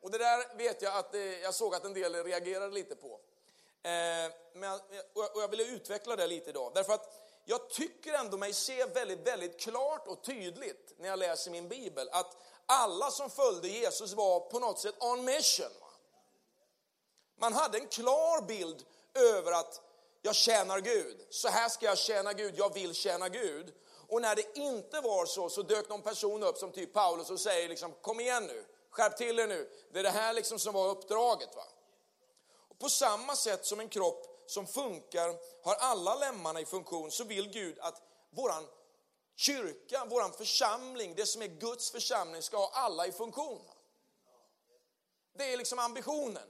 [0.01, 3.19] Och det där vet jag att eh, jag såg att en del reagerade lite på.
[3.83, 4.79] Eh, men,
[5.13, 6.71] och jag ville utveckla det lite idag.
[6.75, 11.51] Därför att jag tycker ändå mig se väldigt, väldigt klart och tydligt när jag läser
[11.51, 15.71] min bibel att alla som följde Jesus var på något sätt on mission.
[17.39, 19.81] Man hade en klar bild över att
[20.21, 21.25] jag tjänar Gud.
[21.29, 23.73] Så här ska jag tjäna Gud, jag vill tjäna Gud.
[24.07, 27.39] Och när det inte var så, så dök någon person upp som typ Paulus och
[27.39, 29.69] säger liksom, kom igen nu, skärp till er nu.
[29.93, 31.55] Det är det här liksom som var uppdraget.
[31.55, 31.63] Va?
[32.69, 37.23] Och på samma sätt som en kropp som funkar, har alla lemmarna i funktion, så
[37.23, 38.67] vill Gud att våran
[39.35, 43.61] kyrka, våran församling, det som är Guds församling, ska ha alla i funktion.
[45.33, 46.49] Det är liksom ambitionen.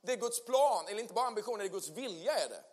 [0.00, 2.64] Det är Guds plan, eller inte bara ambitionen, det är Guds vilja är det.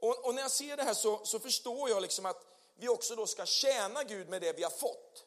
[0.00, 3.16] Och, och när jag ser det här så, så, förstår jag liksom att vi också
[3.16, 5.24] då ska tjäna Gud med det vi har fått.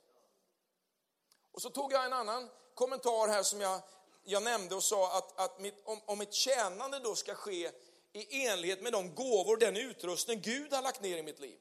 [1.52, 3.82] Och så tog jag en annan kommentar här som jag,
[4.24, 7.72] jag nämnde och sa att, att mitt, om, om mitt tjänande då ska ske
[8.14, 11.60] i enlighet med de gåvor, den utrustning Gud har lagt ner i mitt liv.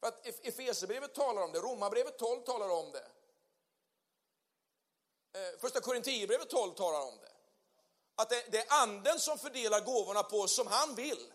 [0.00, 3.06] För att Efesierbrevet talar om det, Romarbrevet 12 talar om det.
[5.38, 7.32] Eh, Första Korinthierbrevet 12 talar om det.
[8.16, 11.32] Att det, det är anden som fördelar gåvorna på oss som han vill.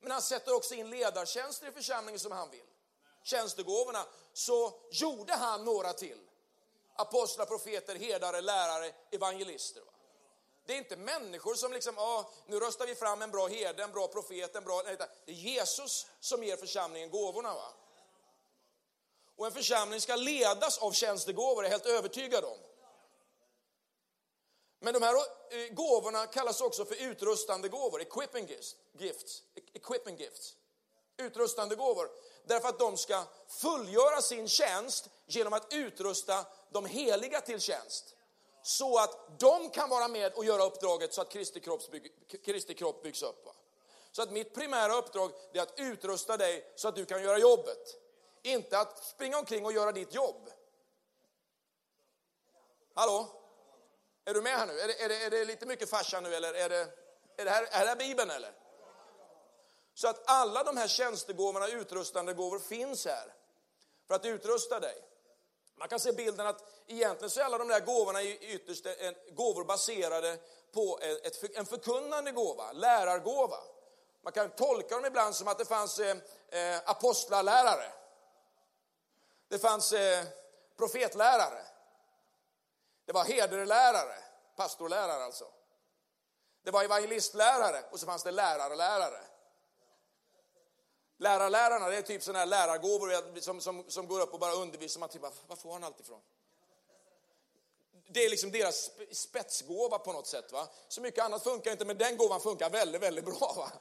[0.00, 2.66] Men han sätter också in ledartjänster i församlingen som han vill.
[3.22, 6.20] Tjänstegåvorna, så gjorde han några till.
[6.96, 9.80] Apostlar, profeter, herdare, lärare, evangelister.
[9.80, 9.93] Va?
[10.66, 13.92] Det är inte människor som liksom, ah, nu röstar vi fram en bra herde, en
[13.92, 14.82] bra profet, en bra...
[14.84, 17.54] Nej, det är Jesus som ger församlingen gåvorna.
[17.54, 17.72] Va?
[19.36, 22.58] Och en församling ska ledas av tjänstegåvor, är jag helt övertygad om.
[24.78, 28.46] Men de här eh, gåvorna kallas också för utrustande gåvor, equipping
[28.98, 29.42] gifts.
[29.72, 30.54] Equipping gifts.
[31.16, 32.10] Utrustande gåvor.
[32.44, 38.14] Därför att de ska fullgöra sin tjänst genom att utrusta de heliga till tjänst.
[38.66, 42.12] Så att de kan vara med och göra uppdraget så att Kristi, bygg,
[42.44, 43.48] Kristi kropp byggs upp.
[44.12, 48.00] Så att mitt primära uppdrag är att utrusta dig så att du kan göra jobbet.
[48.42, 50.50] Inte att springa omkring och göra ditt jobb.
[52.94, 53.26] Hallå?
[54.24, 54.80] Är du med här nu?
[54.80, 56.88] Är det, är det, är det lite mycket farsa nu eller är det,
[57.36, 58.52] är det, här, är det här Bibeln eller?
[59.94, 63.34] Så att alla de här tjänstegåvorna, utrustande gåvor finns här
[64.06, 65.13] för att utrusta dig.
[65.76, 69.64] Man kan se bilden att egentligen så är alla de där gåvorna ytterst en, gåvor
[69.64, 70.38] baserade
[70.72, 73.58] på ett, en förkunnande gåva, lärargåva.
[74.22, 76.16] Man kan tolka dem ibland som att det fanns eh,
[76.48, 77.92] eh apostlalärare.
[79.48, 80.24] Det fanns eh,
[80.76, 81.62] profetlärare.
[83.06, 84.16] Det var hederlärare,
[84.56, 85.44] pastorlärare alltså.
[86.62, 89.20] Det var evangelistlärare och så fanns det lärarlärare.
[91.24, 95.00] Lärarlärarna, det är typ sådana här lärargåvor som, som, som går upp och bara undervisar.
[95.00, 96.20] Man typ, var får han allt ifrån?
[98.08, 100.52] Det är liksom deras spetsgåva på något sätt.
[100.52, 100.68] Va?
[100.88, 103.54] Så mycket annat funkar inte, men den gåvan funkar väldigt, väldigt bra.
[103.56, 103.72] Va?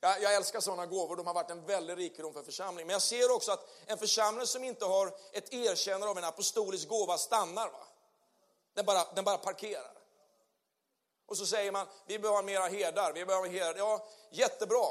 [0.00, 2.86] Jag, jag älskar sådana gåvor, de har varit en väldig rikedom för församlingen.
[2.86, 6.88] Men jag ser också att en församling som inte har ett erkännande av en apostolisk
[6.88, 7.68] gåva stannar.
[7.68, 7.86] Va?
[8.74, 9.92] Den, bara, den bara parkerar.
[11.26, 13.78] Och så säger man, vi behöver mera herdar, vi behöver herdar.
[13.78, 14.86] Ja, jättebra.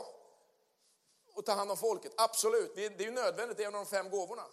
[1.39, 2.75] Och ta hand om folket, absolut.
[2.75, 4.45] Det är ju nödvändigt, det är en av de fem gåvorna.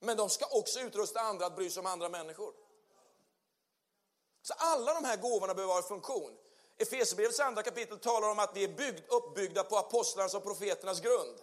[0.00, 2.54] Men de ska också utrusta andra att bry sig om andra människor.
[4.42, 6.36] Så alla de här gåvorna behöver ha funktion.
[6.78, 11.38] Efesierbrevets andra kapitel talar om att vi är byggd, uppbyggda på apostlarnas och profeternas grund.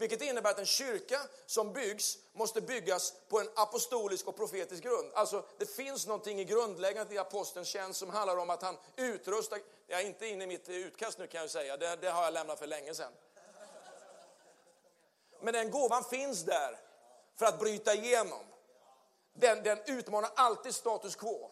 [0.00, 5.10] Vilket innebär att en kyrka som byggs måste byggas på en apostolisk och profetisk grund.
[5.14, 9.58] Alltså det finns någonting i grundläggandet i apostelns tjänst som handlar om att han utrustar,
[9.86, 12.32] jag är inte inne i mitt utkast nu kan jag säga, det, det har jag
[12.34, 13.12] lämnat för länge sedan.
[15.40, 16.80] Men den gåvan finns där
[17.36, 18.44] för att bryta igenom.
[19.32, 21.50] Den, den utmanar alltid status quo.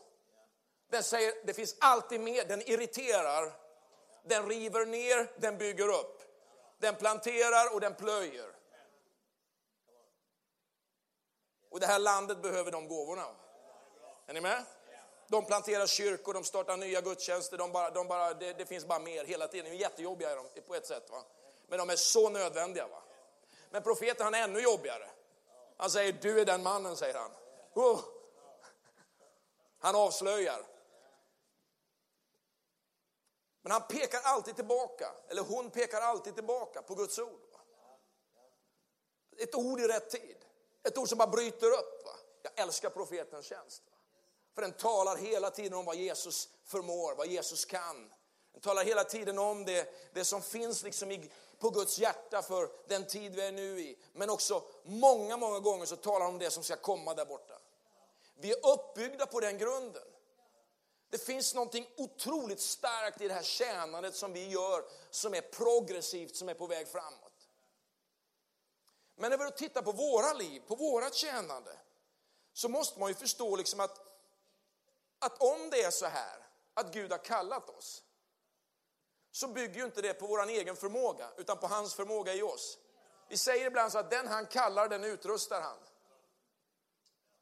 [0.90, 3.52] Den säger, det finns alltid mer, den irriterar,
[4.24, 6.17] den river ner, den bygger upp.
[6.78, 8.52] Den planterar och den plöjer.
[11.70, 13.26] Och det här landet behöver de gåvorna.
[14.26, 14.64] Är ni med?
[15.28, 18.98] De planterar kyrkor, de startar nya gudstjänster, de bara, de bara, det, det finns bara
[18.98, 19.64] mer hela tiden.
[19.64, 21.10] De är jättejobbiga de, på ett sätt.
[21.10, 21.22] Va?
[21.66, 22.86] Men de är så nödvändiga.
[22.86, 23.02] Va?
[23.70, 25.08] Men profeten han är ännu jobbigare.
[25.76, 27.30] Han säger, du är den mannen, säger han.
[27.74, 28.00] Oh.
[29.78, 30.62] Han avslöjar.
[33.68, 37.40] Men han pekar alltid tillbaka, eller hon pekar alltid tillbaka på Guds ord.
[39.38, 40.36] Ett ord i rätt tid.
[40.82, 42.04] Ett ord som bara bryter upp.
[42.04, 42.10] Va?
[42.42, 43.82] Jag älskar profetens tjänst.
[43.90, 43.96] Va?
[44.54, 48.12] För den talar hela tiden om vad Jesus förmår, vad Jesus kan.
[48.52, 52.70] Den talar hela tiden om det, det som finns liksom i, på Guds hjärta för
[52.86, 53.98] den tid vi är nu i.
[54.12, 57.54] Men också många, många gånger så talar han om det som ska komma där borta.
[58.34, 60.02] Vi är uppbyggda på den grunden.
[61.10, 66.36] Det finns någonting otroligt starkt i det här tjänandet som vi gör som är progressivt,
[66.36, 67.48] som är på väg framåt.
[69.16, 71.78] Men när vi tittar på våra liv, på vårat tjänande,
[72.52, 73.98] så måste man ju förstå liksom att,
[75.18, 78.02] att om det är så här, att Gud har kallat oss,
[79.32, 82.78] så bygger ju inte det på vår egen förmåga, utan på hans förmåga i oss.
[83.28, 85.78] Vi säger ibland så att den han kallar, den utrustar han.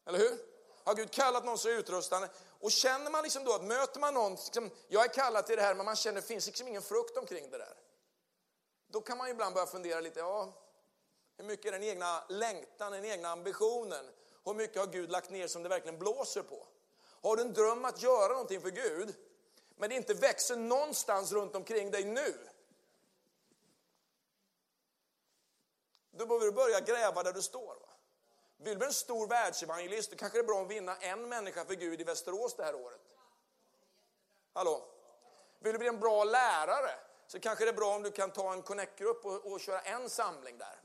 [0.07, 0.38] Eller hur?
[0.85, 2.29] Har Gud kallat någon så utrustar han.
[2.61, 5.62] Och känner man liksom då att möter man någon, liksom, jag är kallad till det
[5.62, 7.77] här, men man känner att det finns liksom ingen frukt omkring det där.
[8.88, 10.53] Då kan man ibland börja fundera lite, ja,
[11.37, 14.05] hur mycket är den egna längtan, den egna ambitionen?
[14.45, 16.66] Hur mycket har Gud lagt ner som det verkligen blåser på?
[17.23, 19.14] Har du en dröm att göra någonting för Gud,
[19.77, 22.49] men det inte växer någonstans runt omkring dig nu?
[26.11, 27.75] Då behöver du börja gräva där du står.
[27.75, 27.86] Va?
[28.57, 31.64] Vill du bli en stor världsevangelist, då kanske det är bra att vinna en människa
[31.64, 33.01] för Gud i Västerås det här året.
[34.53, 34.88] Hallå?
[35.61, 36.90] Vill du bli en bra lärare,
[37.27, 40.11] så kanske det är bra om du kan ta en connect-grupp och, och köra en
[40.11, 40.81] samling där.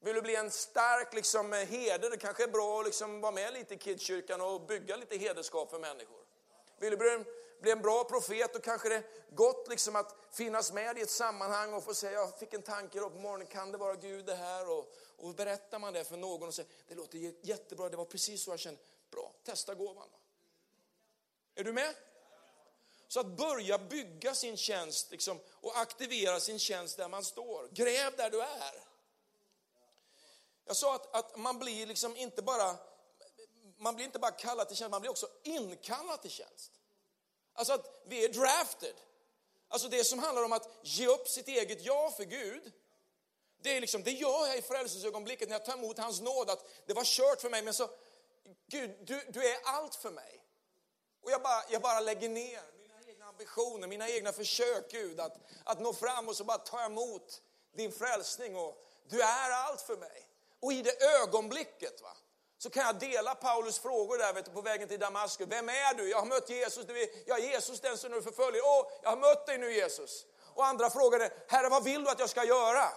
[0.00, 3.52] Vill du bli en stark liksom, heder, det kanske är bra att liksom vara med
[3.52, 6.20] lite i kidskyrkan och bygga lite hederskap för människor.
[6.78, 7.24] Vill du bli en,
[7.60, 11.10] bli en bra profet, då kanske det är gott liksom att finnas med i ett
[11.10, 14.34] sammanhang och få säga, jag fick en tanke på morgonen, kan det vara Gud det
[14.34, 14.70] här?
[14.70, 18.42] Och, och berättar man det för någon och säger, det låter jättebra, det var precis
[18.42, 18.80] så jag kände.
[19.10, 20.08] Bra, testa gåvan.
[21.54, 21.94] Är du med?
[23.08, 27.68] Så att börja bygga sin tjänst liksom, och aktivera sin tjänst där man står.
[27.72, 28.84] Gräv där du är.
[30.64, 32.76] Jag sa att, att man blir liksom inte bara
[33.78, 36.72] man blir inte bara kallad till tjänst, man blir också inkallad till tjänst.
[37.52, 38.94] Alltså att vi är drafted.
[39.68, 42.72] Alltså det som handlar om att ge upp sitt eget ja för Gud.
[43.68, 46.50] Det, är liksom, det gör jag i frälsningsögonblicket när jag tar emot hans nåd.
[46.50, 47.90] Att det var kört för mig, men så,
[48.70, 50.44] Gud, du, du är allt för mig.
[51.22, 55.36] Och jag bara, jag bara lägger ner mina egna ambitioner, mina egna försök, Gud, att,
[55.64, 57.42] att nå fram och så bara ta emot
[57.76, 58.56] din frälsning.
[58.56, 60.28] Och du är allt för mig.
[60.60, 62.16] Och i det ögonblicket, va,
[62.58, 65.46] så kan jag dela Paulus frågor där vet du, på vägen till Damaskus.
[65.50, 66.10] Vem är du?
[66.10, 66.86] Jag har mött Jesus.
[66.86, 68.62] Du är, jag är Jesus den som du förföljer.
[68.64, 70.26] Åh, jag har mött dig nu Jesus.
[70.54, 72.92] Och andra frågade, Herre vad vill du att jag ska göra?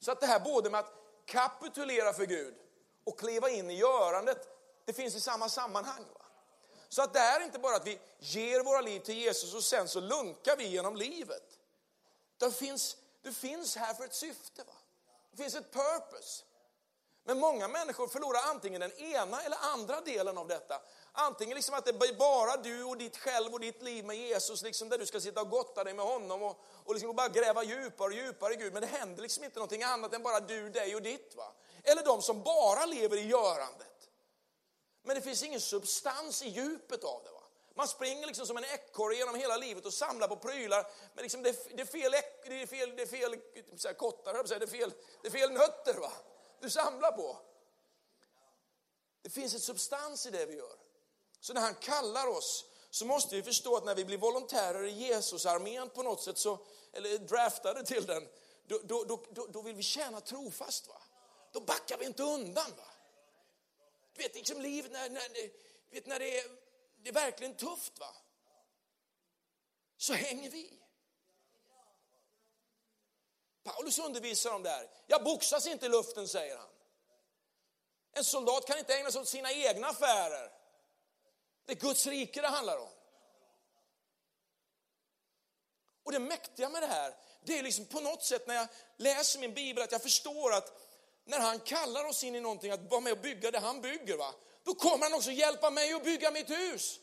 [0.00, 0.92] Så att det här både med att
[1.26, 2.54] kapitulera för Gud
[3.04, 4.48] och kliva in i görandet,
[4.84, 6.04] det finns i samma sammanhang.
[6.14, 6.26] Va?
[6.88, 9.88] Så att det är inte bara att vi ger våra liv till Jesus och sen
[9.88, 11.58] så lunkar vi genom livet.
[12.38, 14.64] Det finns, det finns här för ett syfte.
[14.64, 14.74] Va?
[15.30, 16.44] Det finns ett purpose.
[17.24, 20.82] Men många människor förlorar antingen den ena eller andra delen av detta.
[21.18, 24.62] Antingen liksom att det är bara du och ditt själv och ditt liv med Jesus,
[24.62, 27.64] liksom där du ska sitta och gotta dig med honom och, och liksom bara gräva
[27.64, 28.72] djupare och djupare i Gud.
[28.72, 31.34] Men det händer liksom inte någonting annat än bara du, dig och ditt.
[31.36, 31.52] Va?
[31.82, 34.10] Eller de som bara lever i görandet.
[35.02, 37.30] Men det finns ingen substans i djupet av det.
[37.30, 37.42] Va?
[37.74, 40.86] Man springer liksom som en ekorre genom hela livet och samlar på prylar.
[41.14, 42.12] Men liksom det, det är fel,
[42.46, 43.36] det är fel, det är fel
[43.76, 45.94] så här, kottar, det är fel, det är fel nötter.
[45.94, 46.12] Va?
[46.60, 47.38] du samlar på.
[49.22, 50.85] Det finns ett substans i det vi gör.
[51.46, 54.90] Så när han kallar oss så måste vi förstå att när vi blir volontärer i
[54.90, 56.58] Jesusarmén på något sätt, så,
[56.92, 58.28] eller draftade till den,
[58.66, 60.88] då, då, då, då, vill vi tjäna trofast.
[60.88, 61.02] Va?
[61.52, 62.70] Då backar vi inte undan.
[62.76, 62.88] Va?
[64.14, 65.28] Du vet, liksom livet när, när,
[65.90, 66.46] vet, när det, är,
[67.02, 68.14] det är verkligen tufft, va?
[69.96, 70.72] så hänger vi.
[73.62, 74.90] Paulus undervisar om det här.
[75.06, 76.68] Jag boxas inte i luften, säger han.
[78.12, 80.55] En soldat kan inte ägna sig åt sina egna affärer.
[81.66, 82.88] Det är Guds rike det handlar om.
[86.04, 89.40] Och det mäktiga med det här, det är liksom på något sätt när jag läser
[89.40, 90.72] min bibel att jag förstår att
[91.24, 94.16] när han kallar oss in i någonting, att vara med och bygga det han bygger,
[94.16, 94.34] va?
[94.64, 97.00] då kommer han också hjälpa mig att bygga mitt hus.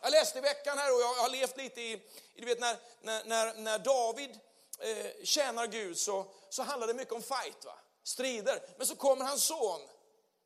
[0.00, 2.02] Jag läste i veckan här och jag har levt lite i,
[2.34, 4.38] du vet när, när, när David
[4.78, 7.78] eh, tjänar Gud så, så handlar det mycket om fight, va?
[8.02, 8.62] strider.
[8.76, 9.80] Men så kommer hans son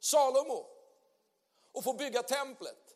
[0.00, 0.66] Salomo
[1.72, 2.89] och får bygga templet.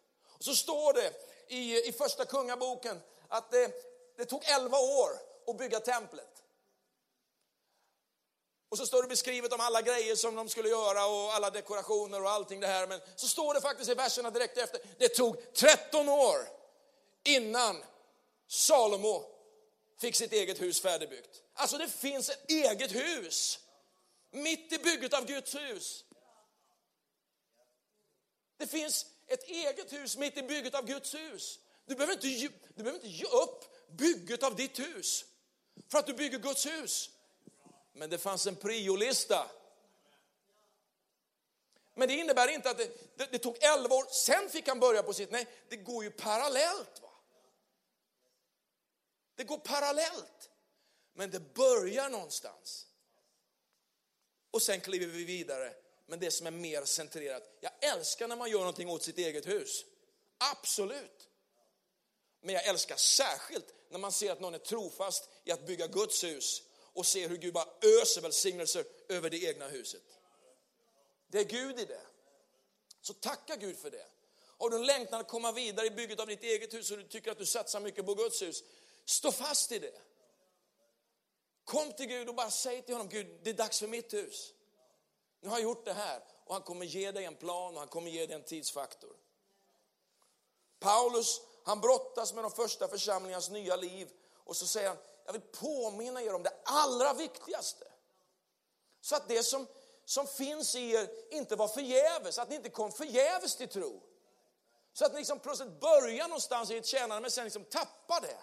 [0.44, 1.12] Så står det
[1.48, 3.72] i, i första kungaboken att det,
[4.16, 5.10] det tog 11 år
[5.46, 6.42] att bygga templet.
[8.68, 12.22] Och så står det beskrivet om alla grejer som de skulle göra och alla dekorationer
[12.22, 12.86] och allting det här.
[12.86, 16.48] Men så står det faktiskt i verserna direkt efter, det tog 13 år
[17.24, 17.84] innan
[18.48, 19.24] Salomo
[20.00, 21.42] fick sitt eget hus färdigbyggt.
[21.54, 23.58] Alltså det finns ett eget hus
[24.30, 26.04] mitt i bygget av Guds hus.
[28.56, 31.58] Det finns ett eget hus mitt i bygget av Guds hus.
[31.86, 35.24] Du behöver inte, du behöver inte ge upp bygget av ditt hus
[35.88, 37.10] för att du bygger Guds hus.
[37.92, 39.50] Men det fanns en priolista.
[41.94, 45.02] Men det innebär inte att det, det, det tog 11 år, sen fick han börja
[45.02, 45.30] på sitt.
[45.30, 47.02] Nej, det går ju parallellt.
[47.02, 47.10] Va?
[49.34, 50.50] Det går parallellt.
[51.12, 52.86] Men det börjar någonstans.
[54.50, 55.74] Och sen kliver vi vidare.
[56.06, 57.56] Men det som är mer centrerat.
[57.60, 59.84] Jag älskar när man gör någonting åt sitt eget hus.
[60.38, 61.28] Absolut.
[62.40, 66.24] Men jag älskar särskilt när man ser att någon är trofast i att bygga Guds
[66.24, 66.62] hus
[66.92, 70.02] och ser hur Gud bara öser välsignelser över det egna huset.
[71.28, 72.00] Det är Gud i det.
[73.00, 74.06] Så tacka Gud för det.
[74.58, 77.04] Har du en längtan att komma vidare i bygget av ditt eget hus och du
[77.04, 78.62] tycker att du satsar mycket på Guds hus,
[79.04, 80.00] stå fast i det.
[81.64, 84.53] Kom till Gud och bara säg till honom, Gud, det är dags för mitt hus.
[85.44, 87.88] Nu har jag gjort det här och han kommer ge dig en plan och han
[87.88, 89.16] kommer ge dig en tidsfaktor.
[90.80, 94.12] Paulus, han brottas med de första församlingarnas nya liv
[94.44, 97.84] och så säger han, jag vill påminna er om det allra viktigaste.
[99.00, 99.66] Så att det som,
[100.04, 104.02] som finns i er inte var förgäves, att ni inte kom förgäves till tro.
[104.92, 108.38] Så att ni liksom plötsligt börjar någonstans i ett tjänande men sen liksom tappar det.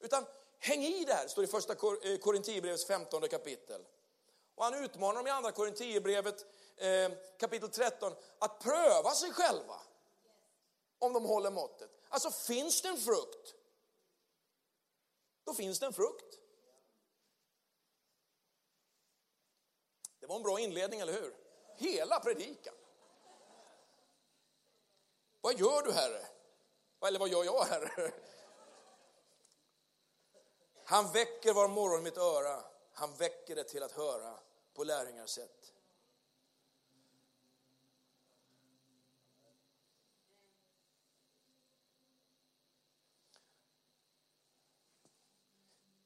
[0.00, 0.26] Utan
[0.58, 3.84] häng i det här, står i första Korintierbrevets eh, Korinthierbrevets 15 kapitel.
[4.54, 9.80] Och han utmanar dem i andra Korinthierbrevet eh, kapitel 13 att pröva sig själva.
[10.98, 11.90] Om de håller måttet.
[12.08, 13.54] Alltså finns det en frukt,
[15.44, 16.38] då finns det en frukt.
[20.20, 21.36] Det var en bra inledning, eller hur?
[21.76, 22.74] Hela predikan.
[25.40, 26.26] Vad gör du, Herre?
[27.06, 28.12] Eller vad gör jag, Herre?
[30.84, 32.64] Han väcker var morgon mitt öra.
[32.92, 34.38] Han väcker det till att höra
[34.74, 35.74] på lärjungars sätt.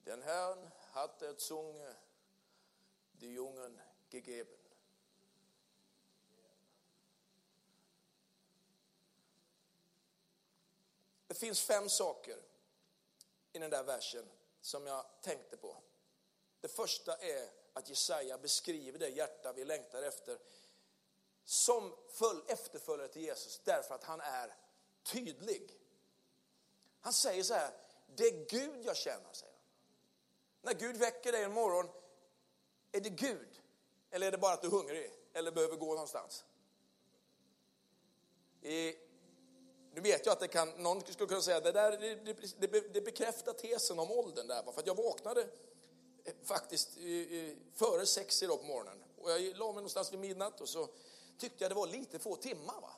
[0.04, 1.94] Den Herrn hat der Zunge
[3.12, 4.58] die Jungen gegeben.
[11.26, 12.42] Det finns fem saker
[13.52, 14.28] i den där versen
[14.60, 15.82] som jag tänkte på.
[16.60, 20.38] Det första är att Jesaja beskriver det hjärta vi längtar efter
[21.44, 24.54] som full efterföljare till Jesus därför att han är
[25.02, 25.78] tydlig.
[27.00, 27.70] Han säger så här,
[28.06, 29.62] det är Gud jag tjänar, säger han.
[30.62, 31.88] När Gud väcker dig en morgon,
[32.92, 33.60] är det Gud?
[34.10, 36.44] Eller är det bara att du är hungrig eller behöver gå någonstans?
[38.62, 38.96] I,
[39.92, 43.00] nu vet jag att det kan, någon skulle kunna säga det, där, det, det, det
[43.00, 44.72] bekräftar tesen om åldern där.
[44.72, 45.48] För att jag vaknade
[46.42, 49.04] faktiskt eh, eh, före sex idag på morgonen.
[49.16, 50.88] Och jag la mig någonstans vid midnatt och så
[51.38, 52.80] tyckte jag det var lite få timmar.
[52.80, 52.90] Va?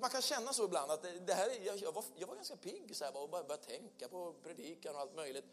[0.00, 2.96] Man kan känna så ibland att det här, jag, jag, var, jag var ganska pigg
[2.96, 5.44] så här, och bara började tänka på predikan och allt möjligt.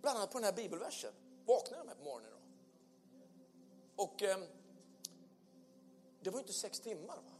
[0.00, 1.12] Bland annat på den här bibelversen.
[1.46, 2.30] Vaknade jag med på morgonen.
[2.30, 4.02] Då.
[4.02, 4.38] Och eh,
[6.20, 7.16] det var inte sex timmar.
[7.16, 7.32] Va?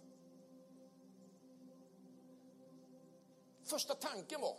[3.64, 4.56] Första tanken var,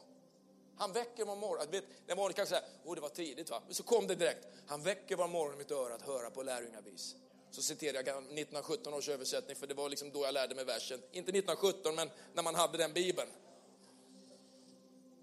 [0.80, 1.72] han väcker var morgon.
[1.72, 3.62] Vet, den var kanske säger, åh oh, det var tidigt va?
[3.66, 4.48] Men så kom det direkt.
[4.68, 7.16] Han väcker var morgon i mitt öra att höra på lärjungavis.
[7.52, 11.00] Så citerar jag 1917 års översättning, för det var liksom då jag lärde mig versen.
[11.12, 13.30] Inte 1917, men när man hade den bibeln.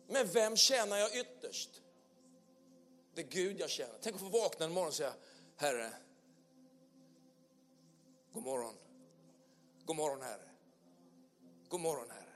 [0.07, 1.71] Men vem tjänar jag ytterst?
[3.14, 3.99] Det är Gud jag tjänar.
[4.01, 5.14] Tänk att få vakna en morgon och säga,
[5.57, 5.92] Herre,
[8.33, 8.75] god morgon.
[9.85, 10.49] God morgon Herre.
[11.69, 12.35] God morgon Herre.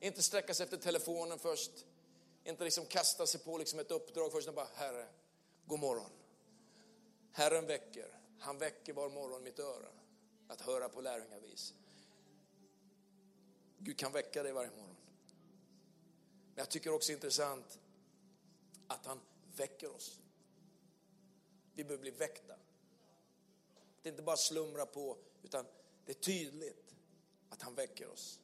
[0.00, 1.72] Inte sträcka sig efter telefonen först.
[2.44, 4.44] Inte liksom kasta sig på liksom ett uppdrag först.
[4.44, 5.08] Utan bara, Herre,
[5.66, 6.10] god morgon.
[7.32, 8.18] Herren väcker.
[8.38, 9.88] Han väcker var morgon mitt öra.
[10.48, 11.74] Att höra på lärjungavis.
[13.78, 14.96] Gud kan väcka dig varje morgon.
[16.54, 17.78] Men jag tycker också det är intressant
[18.86, 19.20] att han
[19.56, 20.20] väcker oss.
[21.74, 22.54] Vi behöver bli väckta.
[24.02, 25.66] Det är inte bara slumra på, utan
[26.04, 26.94] det är tydligt
[27.48, 28.40] att han väcker oss.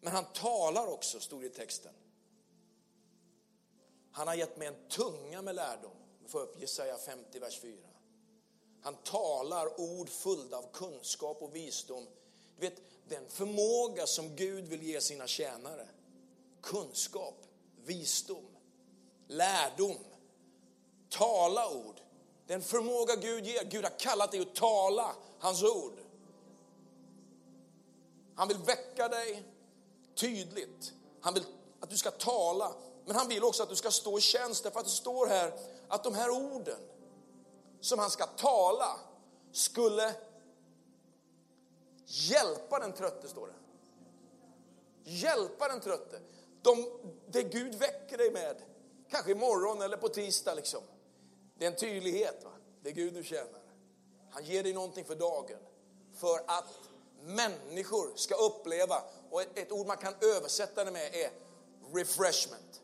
[0.00, 1.94] Men han talar också, stod det i texten.
[4.12, 5.90] Han har gett mig en tunga med lärdom.
[6.22, 7.76] för får upp Jesaja 50, vers 4.
[8.82, 12.06] Han talar ord fulla av kunskap och visdom.
[12.58, 15.88] Du vet, den förmåga som Gud vill ge sina tjänare.
[16.62, 17.34] Kunskap,
[17.84, 18.46] visdom,
[19.26, 19.98] lärdom,
[21.08, 22.00] tala ord.
[22.46, 23.64] Den förmåga Gud ger.
[23.64, 25.98] Gud har kallat dig att tala hans ord.
[28.34, 29.42] Han vill väcka dig
[30.14, 30.92] tydligt.
[31.20, 31.44] Han vill
[31.80, 32.74] att du ska tala,
[33.10, 34.64] men han vill också att du ska stå i tjänst.
[34.64, 35.52] Därför att det står här
[35.88, 36.80] att de här orden
[37.80, 39.00] som han ska tala
[39.52, 40.14] skulle
[42.06, 43.54] hjälpa den trötte, står det.
[45.10, 46.20] Hjälpa den trötte.
[46.62, 48.56] De, det Gud väcker dig med,
[49.10, 50.82] kanske imorgon eller på tisdag liksom.
[51.58, 52.52] Det är en tydlighet, va?
[52.82, 53.62] det är Gud du tjänar.
[54.30, 55.58] Han ger dig någonting för dagen.
[56.14, 56.78] för att
[57.22, 61.30] människor ska uppleva, och ett, ett ord man kan översätta det med är
[61.94, 62.79] refreshment.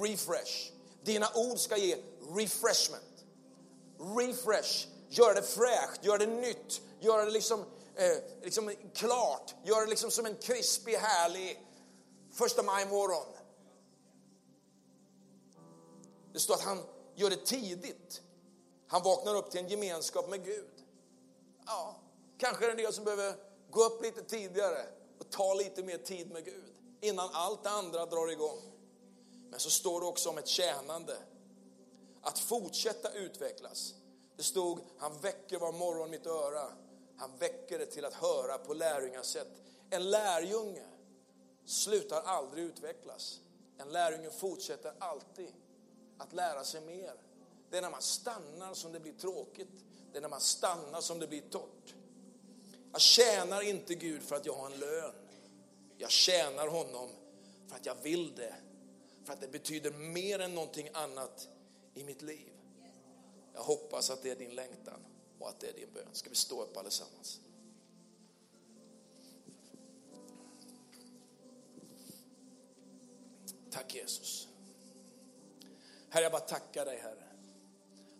[0.00, 0.72] Refresh.
[1.02, 1.96] Dina ord ska ge
[2.36, 3.24] refreshment.
[4.18, 4.88] Refresh.
[5.08, 7.60] Göra det fräscht, göra det nytt, göra det liksom,
[7.96, 11.66] eh, liksom klart, göra det liksom som en krispig, härlig
[12.32, 13.26] första maj morgon.
[16.32, 16.82] Det står att han
[17.14, 18.22] gör det tidigt.
[18.88, 20.84] Han vaknar upp till en gemenskap med Gud.
[21.66, 21.96] Ja,
[22.38, 23.34] kanske är det en del som behöver
[23.70, 24.86] gå upp lite tidigare
[25.18, 28.71] och ta lite mer tid med Gud innan allt det andra drar igång.
[29.52, 31.16] Men så står det också om ett tjänande.
[32.22, 33.94] Att fortsätta utvecklas.
[34.36, 36.72] Det stod, han väcker var morgon mitt öra.
[37.16, 39.48] Han väcker det till att höra på lärjungasätt.
[39.90, 40.84] En lärjunge
[41.64, 43.40] slutar aldrig utvecklas.
[43.78, 45.52] En lärjunge fortsätter alltid
[46.18, 47.14] att lära sig mer.
[47.70, 49.84] Det är när man stannar som det blir tråkigt.
[50.12, 51.94] Det är när man stannar som det blir torrt.
[52.92, 55.14] Jag tjänar inte Gud för att jag har en lön.
[55.96, 57.08] Jag tjänar honom
[57.68, 58.54] för att jag vill det.
[59.24, 61.48] För att det betyder mer än någonting annat
[61.94, 62.52] i mitt liv.
[63.54, 65.00] Jag hoppas att det är din längtan
[65.38, 66.08] och att det är din bön.
[66.12, 67.40] Ska vi stå upp allesammans?
[73.70, 74.48] Tack Jesus.
[76.08, 77.28] Herre, jag bara tackar dig Herre.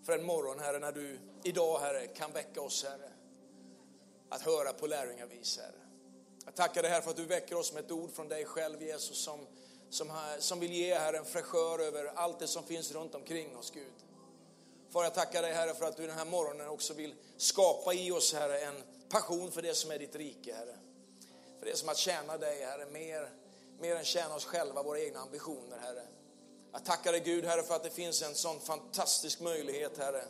[0.02, 3.12] För en morgon Herre, när du idag Herre kan väcka oss Herre.
[4.28, 5.80] Att höra på lärjungavis Herre.
[6.44, 8.82] Jag tackar dig Herre för att du väcker oss med ett ord från dig själv
[8.82, 9.46] Jesus som,
[9.92, 13.70] som, som vill ge Herre en fräschör över allt det som finns runt omkring oss
[13.70, 13.92] Gud.
[14.90, 18.10] Far jag tackar dig Herre för att du den här morgonen också vill skapa i
[18.10, 20.76] oss Herre en passion för det som är ditt rike Herre.
[21.58, 23.30] För det som att tjäna dig Herre mer,
[23.80, 26.02] mer än tjäna oss själva, våra egna ambitioner Herre.
[26.72, 30.24] Jag tackar dig Gud Herre för att det finns en sån fantastisk möjlighet Herre.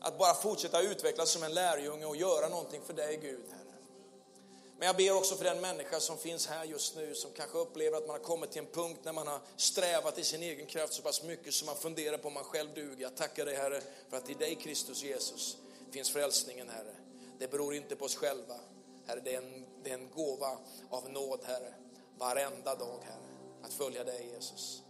[0.00, 3.59] Att bara fortsätta utvecklas som en lärjunge och göra någonting för dig Gud Herre.
[4.80, 7.98] Men jag ber också för den människa som finns här just nu som kanske upplever
[7.98, 10.92] att man har kommit till en punkt när man har strävat i sin egen kraft
[10.92, 13.02] så pass mycket som man funderar på om man själv duger.
[13.02, 15.56] Jag tackar dig Herre för att i dig Kristus Jesus
[15.90, 16.94] finns frälsningen Herre.
[17.38, 18.54] Det beror inte på oss själva.
[19.06, 20.58] Herre, det är en, det är en gåva
[20.90, 21.74] av nåd Herre.
[22.18, 23.28] Varenda dag Herre.
[23.62, 24.82] Att följa dig Jesus.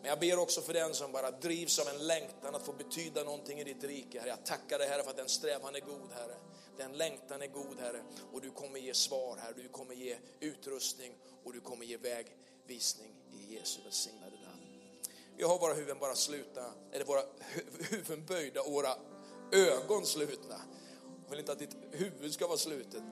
[0.00, 3.24] Men jag ber också för den som bara drivs av en längtan att få betyda
[3.24, 4.20] någonting i ditt rike.
[4.20, 4.28] Herre.
[4.28, 6.36] Jag tackar dig Herre för att den strävan är god Herre.
[6.76, 9.54] Den längtan är god Herre och du kommer ge svar Herre.
[9.56, 11.12] du kommer ge utrustning
[11.44, 14.60] och du kommer ge vägvisning i Jesu välsignade namn.
[15.36, 17.22] Vi har våra huvuden bara slutna, eller våra
[17.90, 18.96] huvuden böjda och våra
[19.52, 20.60] ögon slutna.
[21.24, 23.04] Jag vill inte att ditt huvud ska vara slutet.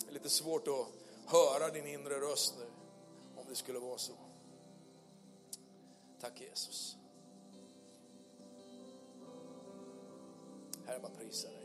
[0.00, 0.86] Det är lite svårt att
[1.26, 2.66] höra din inre röst nu,
[3.36, 4.12] om det skulle vara så.
[6.18, 6.96] Tack Jesus.
[10.86, 11.55] Herre, bara prisar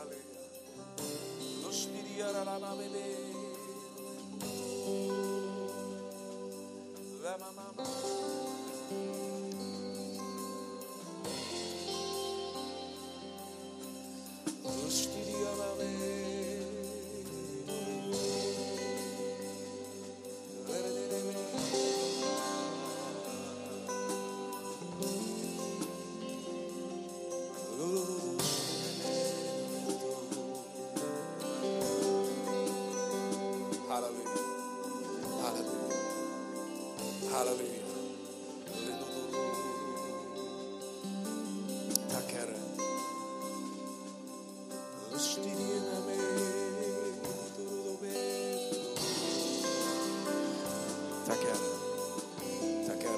[0.00, 0.40] Halleluja.
[1.62, 3.06] Lustidia la la la bebe.
[7.22, 7.93] Vema mamma.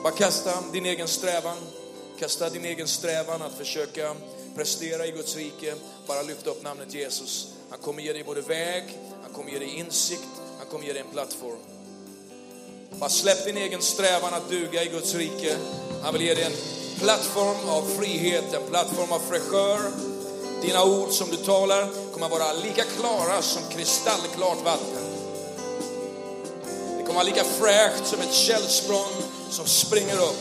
[0.06, 1.56] Bara kasta din egen strävan.
[2.18, 4.14] Kasta din egen strävan att försöka
[4.56, 5.74] prestera i Guds rike.
[6.06, 7.48] Bara lyfta upp namnet Jesus.
[7.70, 10.28] Han kommer ge dig både väg, han kommer ge dig insikt,
[10.58, 11.58] han kommer ge dig en plattform.
[12.90, 15.56] Bara släpp din egen strävan att duga i Guds rike.
[16.02, 16.56] Han vill ge dig en
[17.00, 19.80] plattform av frihet, en plattform av fräschör.
[20.62, 25.04] Dina ord som du talar kommer vara lika klara som kristallklart vatten.
[26.98, 29.25] Det kommer vara lika fräscht som ett källsprång
[29.56, 30.40] som springer upp.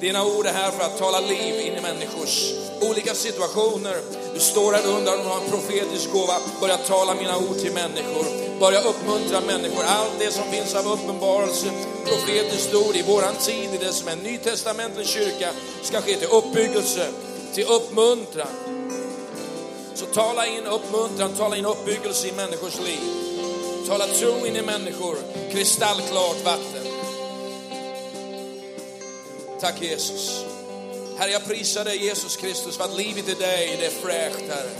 [0.00, 3.96] Dina ord är här för att tala liv in i människors olika situationer.
[4.34, 6.38] Du står här och undrar om du har en profetisk gåva.
[6.60, 8.24] Börja tala mina ord till människor.
[8.60, 9.84] Börja uppmuntra människor.
[9.84, 11.66] Allt det som finns av uppenbarelse,
[12.04, 15.50] profetiskt ord i våran tid, i det som är en nytestamentlig kyrka,
[15.82, 17.08] ska ske till uppbyggelse,
[17.54, 18.56] till uppmuntran.
[19.94, 23.00] Så tala in uppmuntran, tala in uppbyggelse i människors liv.
[23.88, 25.16] Tala tro in i människor,
[25.52, 26.85] kristallklart vatten.
[29.60, 30.44] Tack Jesus.
[31.18, 34.70] Herre, jag prisar dig Jesus Kristus för att livet i dig det är fräscht, Herre.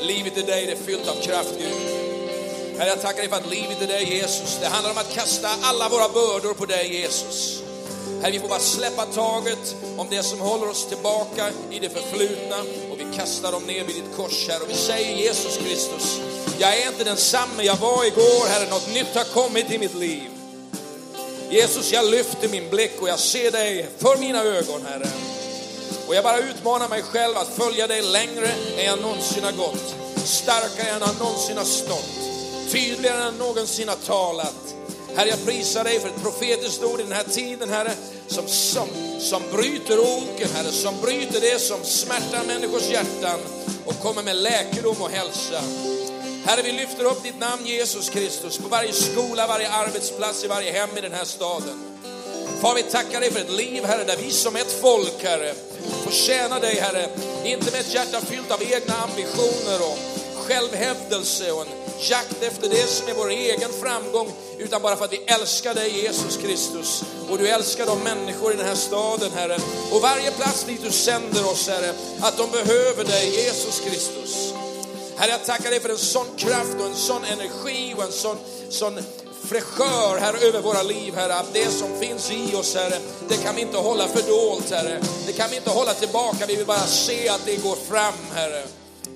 [0.00, 2.00] Livet i dig det är fyllt av kraft, Gud.
[2.78, 5.48] Herre, jag tackar dig för att livet i dig, Jesus, det handlar om att kasta
[5.62, 7.62] alla våra bördor på dig, Jesus.
[8.22, 12.56] Herre, vi får bara släppa taget om det som håller oss tillbaka i det förflutna
[12.90, 14.62] och vi kastar dem ner vid ditt kors, Herre.
[14.62, 16.20] Och vi säger Jesus Kristus,
[16.58, 18.70] jag är inte densamme jag var igår, Herre.
[18.70, 20.29] Något nytt har kommit i mitt liv.
[21.50, 25.08] Jesus, jag lyfter min blick och jag ser dig för mina ögon, Herre.
[26.08, 28.48] Och jag bara utmanar mig själv att följa dig längre
[28.78, 29.94] än jag någonsin har gått.
[30.24, 32.10] Starkare än jag någonsin har stått.
[32.72, 34.74] Tydligare än någonsin har talat.
[35.16, 37.92] Herre, jag prisar dig för ett profetiskt ord i den här tiden, Herre,
[38.26, 38.88] som, som,
[39.18, 43.40] som bryter oken, Herre, som bryter det som smärtar människors hjärtan
[43.84, 45.62] och kommer med läkedom och hälsa.
[46.44, 50.72] Herre, vi lyfter upp ditt namn Jesus Kristus på varje skola, varje arbetsplats, i varje
[50.72, 51.84] hem i den här staden.
[52.60, 55.54] Far, vi tackar dig för ett liv, Herre, där vi som ett folk, Herre,
[56.04, 57.08] får tjäna dig, Herre,
[57.44, 59.98] inte med ett hjärta fyllt av egna ambitioner och
[60.46, 65.12] självhävdelse och en jakt efter det som är vår egen framgång, utan bara för att
[65.12, 67.02] vi älskar dig, Jesus Kristus.
[67.30, 69.58] Och du älskar de människor i den här staden, Herre.
[69.92, 74.54] Och varje plats dit du sänder oss, Herre, att de behöver dig, Jesus Kristus.
[75.20, 78.36] Herre, jag tackar dig för en sån kraft och en sån energi och en sån,
[78.70, 78.98] sån
[79.44, 81.34] fräschör, Herre, över våra liv, Herre.
[81.34, 82.98] Att det som finns i oss, Herre,
[83.28, 85.00] det kan vi inte hålla fördolt, Herre.
[85.26, 86.46] Det kan vi inte hålla tillbaka.
[86.46, 88.62] Vi vill bara se att det går fram, Herre.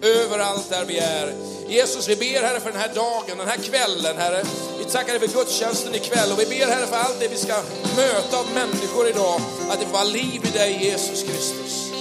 [0.03, 1.35] Överallt där vi är.
[1.69, 4.45] Jesus, vi ber Herre för den här dagen, den här kvällen, Herre.
[4.79, 7.55] Vi tackar dig för gudstjänsten ikväll och vi ber Herre för allt det vi ska
[7.97, 9.41] möta av människor idag.
[9.71, 11.94] Att det får vara liv i dig, Jesus Kristus.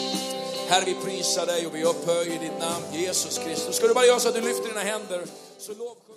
[0.74, 3.76] Herre, vi prisar dig och vi upphöjer ditt namn, Jesus Kristus.
[3.76, 5.26] Ska du bara göra så att du lyfter dina händer,
[5.58, 6.13] så lovsjung